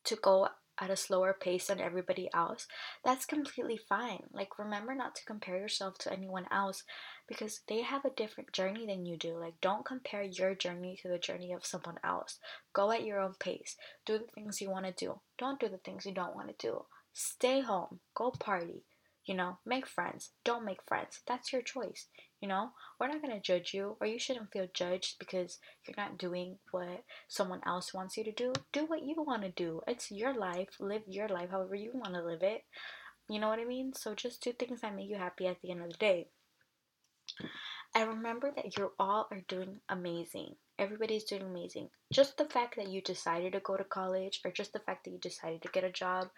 to 0.04 0.16
go 0.16 0.48
at 0.78 0.90
a 0.90 0.96
slower 0.96 1.36
pace 1.38 1.68
than 1.68 1.80
everybody 1.80 2.28
else. 2.34 2.66
That's 3.04 3.24
completely 3.24 3.78
fine. 3.78 4.24
Like, 4.32 4.58
remember 4.58 4.94
not 4.94 5.14
to 5.16 5.24
compare 5.24 5.56
yourself 5.56 5.96
to 5.98 6.12
anyone 6.12 6.46
else 6.50 6.84
because 7.26 7.60
they 7.66 7.82
have 7.82 8.04
a 8.04 8.10
different 8.10 8.52
journey 8.52 8.86
than 8.86 9.06
you 9.06 9.16
do. 9.16 9.38
Like, 9.38 9.54
don't 9.60 9.86
compare 9.86 10.22
your 10.22 10.54
journey 10.54 10.98
to 11.02 11.08
the 11.08 11.18
journey 11.18 11.52
of 11.52 11.64
someone 11.64 11.96
else. 12.04 12.38
Go 12.72 12.90
at 12.90 13.04
your 13.04 13.20
own 13.20 13.34
pace. 13.40 13.76
Do 14.04 14.18
the 14.18 14.26
things 14.34 14.60
you 14.60 14.70
want 14.70 14.86
to 14.86 14.92
do. 14.92 15.20
Don't 15.38 15.58
do 15.58 15.68
the 15.68 15.78
things 15.78 16.04
you 16.04 16.12
don't 16.12 16.34
want 16.34 16.48
to 16.48 16.66
do. 16.66 16.84
Stay 17.12 17.60
home. 17.60 18.00
Go 18.14 18.30
party 18.30 18.84
you 19.26 19.34
know, 19.34 19.58
make 19.66 19.86
friends. 19.86 20.30
Don't 20.44 20.64
make 20.64 20.80
friends. 20.86 21.20
That's 21.26 21.52
your 21.52 21.62
choice. 21.62 22.06
You 22.40 22.48
know, 22.48 22.70
we're 22.98 23.08
not 23.08 23.22
going 23.22 23.34
to 23.34 23.40
judge 23.40 23.74
you, 23.74 23.96
or 24.00 24.06
you 24.06 24.18
shouldn't 24.18 24.52
feel 24.52 24.68
judged 24.72 25.18
because 25.18 25.58
you're 25.86 25.96
not 25.96 26.18
doing 26.18 26.58
what 26.70 27.04
someone 27.28 27.60
else 27.66 27.92
wants 27.92 28.16
you 28.16 28.24
to 28.24 28.32
do. 28.32 28.52
Do 28.72 28.86
what 28.86 29.02
you 29.02 29.16
want 29.18 29.42
to 29.42 29.50
do. 29.50 29.80
It's 29.86 30.10
your 30.10 30.32
life. 30.32 30.68
Live 30.78 31.02
your 31.08 31.28
life 31.28 31.50
however 31.50 31.74
you 31.74 31.90
want 31.92 32.14
to 32.14 32.22
live 32.22 32.42
it. 32.42 32.64
You 33.28 33.40
know 33.40 33.48
what 33.48 33.58
I 33.58 33.64
mean? 33.64 33.92
So 33.94 34.14
just 34.14 34.42
do 34.42 34.52
things 34.52 34.82
that 34.82 34.94
make 34.94 35.08
you 35.10 35.16
happy 35.16 35.46
at 35.46 35.60
the 35.60 35.72
end 35.72 35.82
of 35.82 35.90
the 35.90 35.96
day. 35.98 36.28
And 37.94 38.08
remember 38.08 38.52
that 38.54 38.76
you 38.76 38.92
all 38.98 39.26
are 39.30 39.42
doing 39.48 39.80
amazing. 39.88 40.54
Everybody's 40.78 41.24
doing 41.24 41.42
amazing. 41.42 41.88
Just 42.12 42.36
the 42.36 42.44
fact 42.44 42.76
that 42.76 42.88
you 42.88 43.00
decided 43.00 43.54
to 43.54 43.60
go 43.60 43.76
to 43.76 43.84
college, 43.84 44.40
or 44.44 44.52
just 44.52 44.72
the 44.72 44.78
fact 44.78 45.04
that 45.04 45.10
you 45.10 45.18
decided 45.18 45.62
to 45.62 45.70
get 45.72 45.84
a 45.84 45.90
job, 45.90 46.28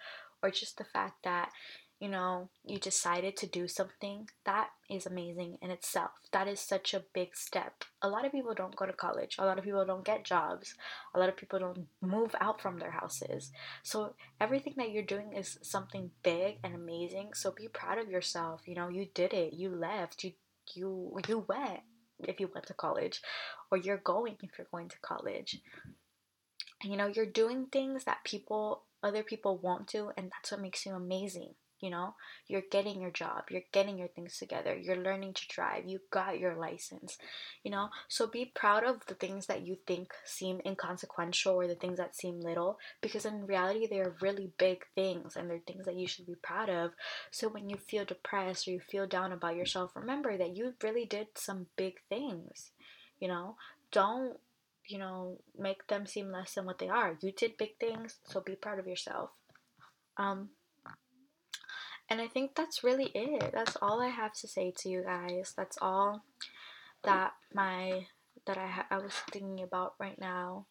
or 0.42 0.51
just 0.51 0.79
the 0.79 0.85
fact 0.85 1.24
that 1.24 1.51
you 2.00 2.08
know, 2.08 2.48
you 2.64 2.78
decided 2.78 3.37
to 3.37 3.46
do 3.46 3.66
something, 3.66 4.28
that 4.44 4.68
is 4.88 5.04
amazing 5.04 5.58
in 5.61 5.70
itself. 5.70 6.12
That 6.32 6.46
is 6.46 6.61
such 6.61 6.94
a 6.94 7.04
big 7.12 7.34
step. 7.34 7.82
A 8.02 8.08
lot 8.08 8.24
of 8.24 8.30
people 8.30 8.54
don't 8.54 8.76
go 8.76 8.87
to 8.87 8.92
college. 8.92 9.34
A 9.38 9.44
lot 9.44 9.58
of 9.58 9.64
people 9.64 9.84
don't 9.84 10.04
get 10.04 10.24
jobs. 10.24 10.74
A 11.14 11.18
lot 11.18 11.28
of 11.28 11.37
people 11.37 11.58
don't 11.58 11.88
move 12.00 12.37
out 12.40 12.61
from 12.61 12.78
their 12.78 12.92
houses. 12.92 13.50
So 13.82 14.14
everything 14.40 14.74
that 14.76 14.92
you're 14.92 15.02
doing 15.02 15.32
is 15.32 15.58
something 15.62 16.12
big 16.22 16.58
and 16.62 16.74
amazing. 16.74 17.30
So 17.34 17.50
be 17.50 17.66
proud 17.66 17.98
of 17.98 18.08
yourself. 18.08 18.62
You 18.66 18.76
know, 18.76 18.88
you 18.88 19.08
did 19.12 19.32
it. 19.32 19.54
You 19.54 19.70
left. 19.70 20.22
You 20.22 20.32
you 20.74 21.18
you 21.26 21.44
went 21.48 21.80
if 22.20 22.38
you 22.38 22.50
went 22.52 22.66
to 22.66 22.74
college 22.74 23.22
or 23.70 23.78
you're 23.78 23.96
going 23.96 24.37
if 24.42 24.50
you're 24.56 24.68
going 24.70 24.88
to 24.88 24.98
college. 25.02 25.61
You 26.84 26.96
know, 26.96 27.08
you're 27.08 27.26
doing 27.26 27.66
things 27.72 28.04
that 28.04 28.22
people 28.22 28.84
other 29.02 29.24
people 29.24 29.58
won't 29.58 29.88
do 29.88 30.12
and 30.16 30.30
that's 30.30 30.52
what 30.52 30.61
makes 30.61 30.87
you 30.87 30.92
amazing 30.92 31.54
you 31.80 31.90
know? 31.90 32.14
You're 32.46 32.62
getting 32.70 33.00
your 33.00 33.10
job 33.10 33.44
you're 33.50 33.62
getting 33.72 33.98
your 33.98 34.08
things 34.08 34.38
together 34.38 34.76
you're 34.76 34.96
learning 34.96 35.34
to 35.34 35.48
drive 35.48 35.84
you 35.86 36.00
got 36.10 36.38
your 36.38 36.54
license 36.54 37.18
you 37.62 37.70
know? 37.70 37.88
So 38.08 38.26
be 38.26 38.52
proud 38.54 38.84
of 38.84 39.06
the 39.06 39.14
things 39.14 39.46
that 39.46 39.66
you 39.66 39.76
think 39.86 40.12
seem 40.24 40.60
inconsequential 40.64 41.54
or 41.54 41.66
the 41.66 41.74
things 41.74 41.98
that 41.98 42.16
seem 42.16 42.40
little 42.40 42.78
because 43.00 43.24
in 43.24 43.46
reality 43.46 43.86
they're 43.86 44.14
really 44.20 44.50
big 44.58 44.84
things 44.94 45.36
and 45.36 45.48
they're 45.48 45.60
things 45.66 45.86
that 45.86 45.96
you 45.96 46.06
should 46.06 46.26
be 46.26 46.34
proud 46.34 46.68
of. 46.68 46.92
So 47.30 47.48
when 47.48 47.68
you 47.68 47.76
feel 47.76 48.04
depressed 48.04 48.68
or 48.68 48.72
you 48.72 48.80
feel 48.80 49.06
down 49.06 49.32
about 49.32 49.56
yourself 49.56 49.92
remember 49.94 50.36
that 50.36 50.56
you 50.56 50.74
really 50.82 51.04
did 51.04 51.28
some 51.34 51.66
big 51.76 51.94
things 52.08 52.70
you 53.20 53.28
know? 53.28 53.56
Don't 53.90 54.36
you 54.86 54.98
know 54.98 55.38
make 55.58 55.86
them 55.86 56.06
seem 56.06 56.32
less 56.32 56.54
than 56.54 56.64
what 56.64 56.78
they 56.78 56.88
are. 56.88 57.16
You 57.20 57.32
did 57.32 57.56
big 57.56 57.76
things 57.78 58.16
so 58.24 58.40
be 58.40 58.54
proud 58.54 58.78
of 58.78 58.86
yourself. 58.86 59.30
Um 60.16 60.50
and 62.08 62.20
I 62.20 62.26
think 62.26 62.54
that's 62.54 62.82
really 62.82 63.10
it. 63.14 63.52
That's 63.52 63.76
all 63.82 64.00
I 64.00 64.08
have 64.08 64.32
to 64.34 64.48
say 64.48 64.72
to 64.78 64.88
you 64.88 65.02
guys. 65.02 65.54
That's 65.56 65.78
all 65.80 66.24
that 67.02 67.32
my 67.52 68.06
that 68.46 68.56
I 68.56 68.66
ha- 68.66 68.86
I 68.90 68.98
was 68.98 69.12
thinking 69.30 69.62
about 69.62 69.94
right 69.98 70.18
now. 70.18 70.66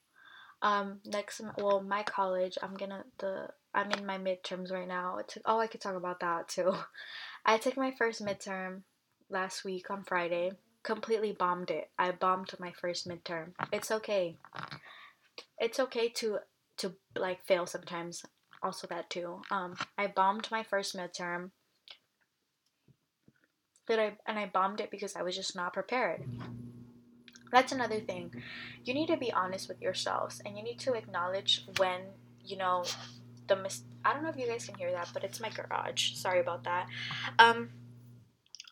Um, 0.61 1.01
next, 1.05 1.41
well, 1.57 1.81
my 1.81 2.03
college. 2.03 2.57
I'm 2.61 2.73
gonna 2.75 3.03
the. 3.19 3.49
I'm 3.73 3.91
in 3.91 4.05
my 4.05 4.17
midterms 4.17 4.71
right 4.71 4.87
now. 4.87 5.19
Oh, 5.45 5.59
I 5.59 5.67
could 5.67 5.81
talk 5.81 5.95
about 5.95 6.19
that 6.21 6.47
too. 6.47 6.73
I 7.45 7.57
took 7.57 7.77
my 7.77 7.93
first 7.97 8.25
midterm 8.25 8.81
last 9.29 9.63
week 9.63 9.91
on 9.91 10.03
Friday. 10.03 10.53
Completely 10.81 11.31
bombed 11.31 11.69
it. 11.69 11.91
I 11.99 12.11
bombed 12.11 12.51
my 12.59 12.71
first 12.71 13.07
midterm. 13.07 13.51
It's 13.71 13.91
okay. 13.91 14.37
It's 15.59 15.79
okay 15.79 16.09
to 16.09 16.39
to 16.77 16.95
like 17.15 17.45
fail 17.45 17.67
sometimes 17.67 18.23
also 18.61 18.87
that 18.87 19.09
too. 19.09 19.41
Um, 19.51 19.75
I 19.97 20.07
bombed 20.07 20.47
my 20.51 20.63
first 20.63 20.95
midterm. 20.95 21.51
But 23.85 23.99
I 23.99 24.17
and 24.25 24.37
I 24.37 24.47
bombed 24.47 24.81
it 24.81 24.91
because 24.91 25.15
I 25.15 25.23
was 25.23 25.35
just 25.35 25.55
not 25.55 25.73
prepared. 25.73 26.23
That's 27.51 27.71
another 27.71 27.99
thing. 27.99 28.33
You 28.83 28.93
need 28.93 29.07
to 29.07 29.17
be 29.17 29.31
honest 29.31 29.69
with 29.69 29.81
yourselves 29.81 30.41
and 30.45 30.57
you 30.57 30.63
need 30.63 30.79
to 30.79 30.93
acknowledge 30.93 31.63
when, 31.77 32.01
you 32.43 32.57
know, 32.57 32.83
the 33.47 33.55
mis- 33.55 33.83
I 34.03 34.13
don't 34.13 34.23
know 34.23 34.29
if 34.29 34.37
you 34.37 34.47
guys 34.47 34.65
can 34.65 34.75
hear 34.75 34.91
that, 34.91 35.09
but 35.13 35.23
it's 35.23 35.39
my 35.39 35.49
garage. 35.49 36.15
Sorry 36.15 36.41
about 36.41 36.65
that. 36.65 36.87
Um 37.39 37.69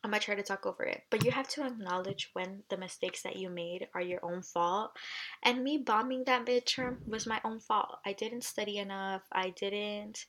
I'm 0.05 0.11
gonna 0.11 0.19
try 0.19 0.35
to 0.35 0.43
talk 0.43 0.67
over 0.67 0.83
it. 0.83 1.01
But 1.09 1.25
you 1.25 1.31
have 1.31 1.47
to 1.49 1.65
acknowledge 1.65 2.29
when 2.33 2.61
the 2.69 2.77
mistakes 2.77 3.23
that 3.23 3.37
you 3.37 3.49
made 3.49 3.87
are 3.95 4.01
your 4.01 4.23
own 4.23 4.43
fault. 4.43 4.91
And 5.41 5.63
me 5.63 5.79
bombing 5.79 6.25
that 6.25 6.45
midterm 6.45 6.97
was 7.07 7.25
my 7.25 7.41
own 7.43 7.59
fault. 7.59 7.97
I 8.05 8.13
didn't 8.13 8.43
study 8.43 8.77
enough. 8.77 9.23
I 9.31 9.49
didn't. 9.49 10.27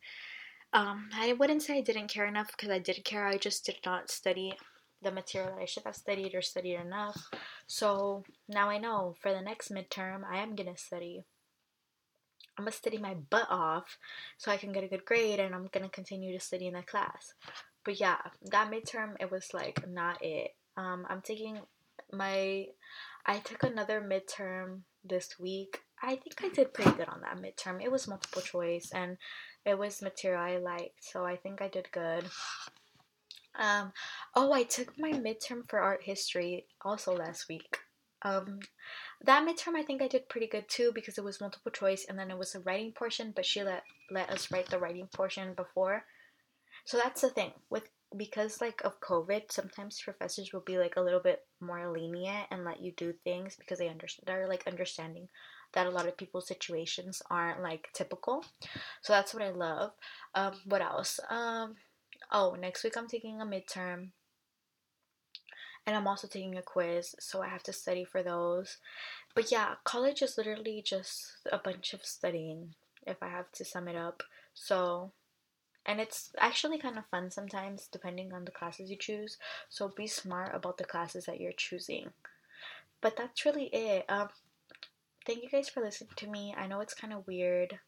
Um, 0.73 1.11
I 1.15 1.35
wouldn't 1.35 1.62
say 1.62 1.77
I 1.77 1.83
didn't 1.83 2.09
care 2.09 2.25
enough 2.25 2.51
because 2.53 2.71
I 2.71 2.79
did 2.79 3.05
care. 3.05 3.27
I 3.27 3.37
just 3.37 3.67
did 3.67 3.77
not 3.85 4.11
study 4.11 4.55
the 5.03 5.12
material 5.12 5.55
that 5.55 5.61
I 5.61 5.67
should 5.67 5.83
have 5.85 5.95
studied 5.95 6.35
or 6.35 6.41
studied 6.41 6.77
enough. 6.77 7.29
So 7.67 8.25
now 8.49 8.71
I 8.71 8.79
know 8.79 9.15
for 9.21 9.31
the 9.31 9.43
next 9.43 9.71
midterm, 9.71 10.23
I 10.25 10.39
am 10.39 10.55
gonna 10.55 10.79
study. 10.79 11.23
I'm 12.57 12.65
gonna 12.65 12.73
study 12.73 12.97
my 12.97 13.12
butt 13.12 13.49
off 13.51 13.99
so 14.39 14.51
I 14.51 14.57
can 14.57 14.73
get 14.73 14.85
a 14.85 14.89
good 14.89 15.05
grade 15.05 15.39
and 15.39 15.55
I'm 15.55 15.69
gonna 15.71 15.91
continue 15.91 16.33
to 16.33 16.43
study 16.43 16.67
in 16.67 16.73
that 16.73 16.87
class 16.87 17.35
but 17.87 17.99
yeah, 18.01 18.18
that 18.51 18.70
midterm 18.70 19.14
it 19.20 19.31
was 19.31 19.55
like 19.55 19.88
not 19.88 20.22
it. 20.22 20.51
Um, 20.77 21.07
I'm 21.09 21.22
taking 21.22 21.61
my, 22.12 22.66
I 23.25 23.38
took 23.38 23.62
another 23.62 24.01
midterm 24.03 24.81
this 25.05 25.38
week. 25.38 25.81
I 26.03 26.16
think 26.16 26.42
I 26.42 26.49
did 26.49 26.75
pretty 26.75 26.90
good 26.90 27.09
on 27.09 27.22
that 27.22 27.38
midterm. 27.38 27.83
It 27.83 27.90
was 27.90 28.09
multiple 28.09 28.42
choice 28.42 28.90
and 28.92 29.16
it 29.64 29.79
was 29.79 30.03
material 30.03 30.42
I 30.42 30.59
liked, 30.59 31.03
so 31.03 31.25
I 31.25 31.37
think 31.37 31.62
I 31.62 31.68
did 31.68 31.90
good. 31.92 32.27
Um, 33.59 33.92
oh, 34.35 34.53
I 34.53 34.64
took 34.64 34.99
my 34.99 35.12
midterm 35.12 35.68
for 35.68 35.79
art 35.79 36.03
history 36.03 36.66
also 36.85 37.14
last 37.14 37.49
week. 37.49 37.79
Um, 38.22 38.59
that 39.25 39.46
midterm 39.46 39.77
I 39.77 39.83
think 39.83 40.03
I 40.03 40.09
did 40.09 40.29
pretty 40.29 40.49
good 40.49 40.68
too 40.68 40.90
because 40.92 41.18
it 41.18 41.25
was 41.25 41.40
multiple 41.40 41.70
choice 41.70 42.05
and 42.09 42.18
then 42.18 42.31
it 42.31 42.38
was 42.38 42.55
a 42.55 42.61
writing 42.61 42.92
portion, 42.92 43.33
but 43.35 43.46
she 43.46 43.62
let 43.62 43.85
let 44.11 44.31
us 44.31 44.51
write 44.51 44.68
the 44.70 44.79
writing 44.79 45.09
portion 45.14 45.55
before. 45.55 46.05
So 46.87 46.99
that's 47.03 47.20
the 47.20 47.31
thing 47.31 47.51
with 47.68 47.88
because 48.16 48.61
like 48.61 48.81
of 48.85 49.01
COVID, 49.01 49.51
sometimes 49.51 50.01
professors 50.01 50.53
will 50.53 50.61
be 50.61 50.79
like 50.79 50.94
a 50.96 51.01
little 51.01 51.20
bit 51.20 51.44
more 51.61 51.90
lenient 51.92 52.46
and 52.51 52.64
let 52.64 52.81
you 52.81 52.92
do 52.96 53.12
things 53.25 53.57
because 53.57 53.81
they 53.81 53.88
understand 53.88 54.25
they're 54.27 54.49
like 54.49 54.66
understanding 54.68 55.29
that 55.72 55.88
a 55.88 55.90
lot 55.90 56.07
of 56.07 56.16
people's 56.16 56.46
situations 56.46 57.22
aren't 57.29 57.61
like 57.61 57.88
typical. 57.92 58.44
So 59.03 59.12
that's 59.12 59.35
what 59.35 59.42
I 59.42 59.51
love. 59.51 59.90
Um, 60.35 60.55
what 60.64 60.81
else? 60.81 61.18
Um, 61.29 61.75
oh, 62.31 62.57
next 62.59 62.85
week 62.85 62.96
I'm 62.96 63.09
taking 63.09 63.40
a 63.40 63.44
midterm. 63.44 64.11
And 65.88 65.96
I'm 65.96 66.07
also 66.07 66.27
taking 66.27 66.57
a 66.57 66.62
quiz, 66.62 67.14
so 67.20 67.42
I 67.42 67.49
have 67.49 67.62
to 67.64 67.72
study 67.72 68.05
for 68.05 68.22
those. 68.22 68.79
But 69.35 69.53
yeah, 69.53 69.75
college 69.85 70.22
is 70.22 70.37
literally 70.37 70.83
just 70.85 71.33
a 71.53 71.59
bunch 71.59 71.94
of 71.94 72.05
studying, 72.05 72.75
if 73.07 73.22
I 73.22 73.29
have 73.29 73.53
to 73.53 73.64
sum 73.64 73.87
it 73.87 73.94
up. 73.94 74.22
So 74.53 75.12
and 75.87 76.01
it's 76.01 76.31
actually 76.38 76.79
kind 76.79 76.99
of 76.99 77.07
fun 77.07 77.31
sometimes 77.31 77.88
depending 77.90 78.33
on 78.33 78.44
the 78.44 78.51
classes 78.51 78.90
you 78.90 78.96
choose 78.96 79.38
so 79.68 79.92
be 79.96 80.07
smart 80.07 80.55
about 80.55 80.79
the 80.79 80.85
classes 80.85 81.25
that 81.27 81.40
you're 81.40 81.53
choosing 81.53 82.11
but 83.01 83.16
that's 83.16 83.44
really 83.44 83.66
it 83.66 84.05
um 84.09 84.29
thank 85.25 85.42
you 85.42 85.49
guys 85.49 85.68
for 85.68 85.83
listening 85.83 86.11
to 86.16 86.27
me 86.27 86.55
i 86.59 86.66
know 86.66 86.81
it's 86.81 86.94
kind 86.94 87.12
of 87.12 87.27
weird 87.27 87.79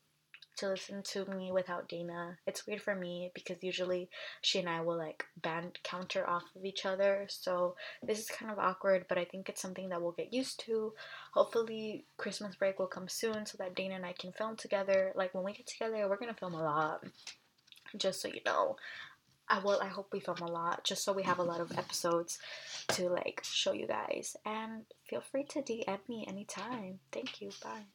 to 0.59 0.69
listen 0.69 1.03
to 1.05 1.25
me 1.27 1.53
without 1.53 1.89
Dana. 1.89 2.37
It's 2.47 2.67
weird 2.67 2.83
for 2.83 2.95
me 2.95 3.31
because 3.33 3.63
usually 3.63 4.09
she 4.43 4.59
and 4.59 4.69
I 4.69 4.81
will 4.81 4.99
like 4.99 5.25
band 5.41 5.79
counter 5.85 6.29
off 6.29 6.43
of 6.57 6.65
each 6.65 6.85
other. 6.85 7.27
So 7.29 7.77
this 8.03 8.19
is 8.19 8.27
kind 8.29 8.51
of 8.51 8.59
awkward, 8.59 9.07
but 9.09 9.19
I 9.19 9.25
think 9.25 9.49
it's 9.49 9.63
something 9.63 9.89
that 9.91 10.03
we'll 10.03 10.13
get 10.13 10.33
used 10.33 10.59
to. 10.67 10.95
Hopefully 11.33 12.07
Christmas 12.17 12.57
break 12.57 12.79
will 12.79 12.89
come 12.89 13.09
soon 13.09 13.47
so 13.47 13.57
that 13.59 13.77
Dana 13.77 13.95
and 13.95 14.07
I 14.07 14.13
can 14.13 14.33
film 14.33 14.57
together. 14.57 15.13
Like 15.15 15.33
when 15.33 15.45
we 15.45 15.53
get 15.53 15.69
together, 15.69 16.09
we're 16.09 16.19
gonna 16.19 16.35
film 16.35 16.55
a 16.55 16.63
lot 16.63 17.05
just 17.97 18.21
so 18.21 18.29
you 18.29 18.41
know. 18.45 18.77
I 19.51 19.61
will 19.61 19.81
I 19.81 19.87
hope 19.87 20.13
we 20.13 20.21
film 20.21 20.39
a 20.43 20.47
lot 20.47 20.85
just 20.85 21.05
so 21.05 21.13
we 21.13 21.23
have 21.23 21.39
a 21.39 21.43
lot 21.43 21.61
of 21.61 21.73
episodes 21.79 22.39
to 22.89 23.09
like 23.09 23.41
show 23.43 23.73
you 23.73 23.87
guys 23.87 24.37
and 24.45 24.85
feel 25.09 25.23
free 25.23 25.45
to 25.45 25.63
DM 25.63 26.01
me 26.07 26.27
anytime. 26.29 27.01
Thank 27.13 27.41
you. 27.41 27.51
Bye. 27.63 27.87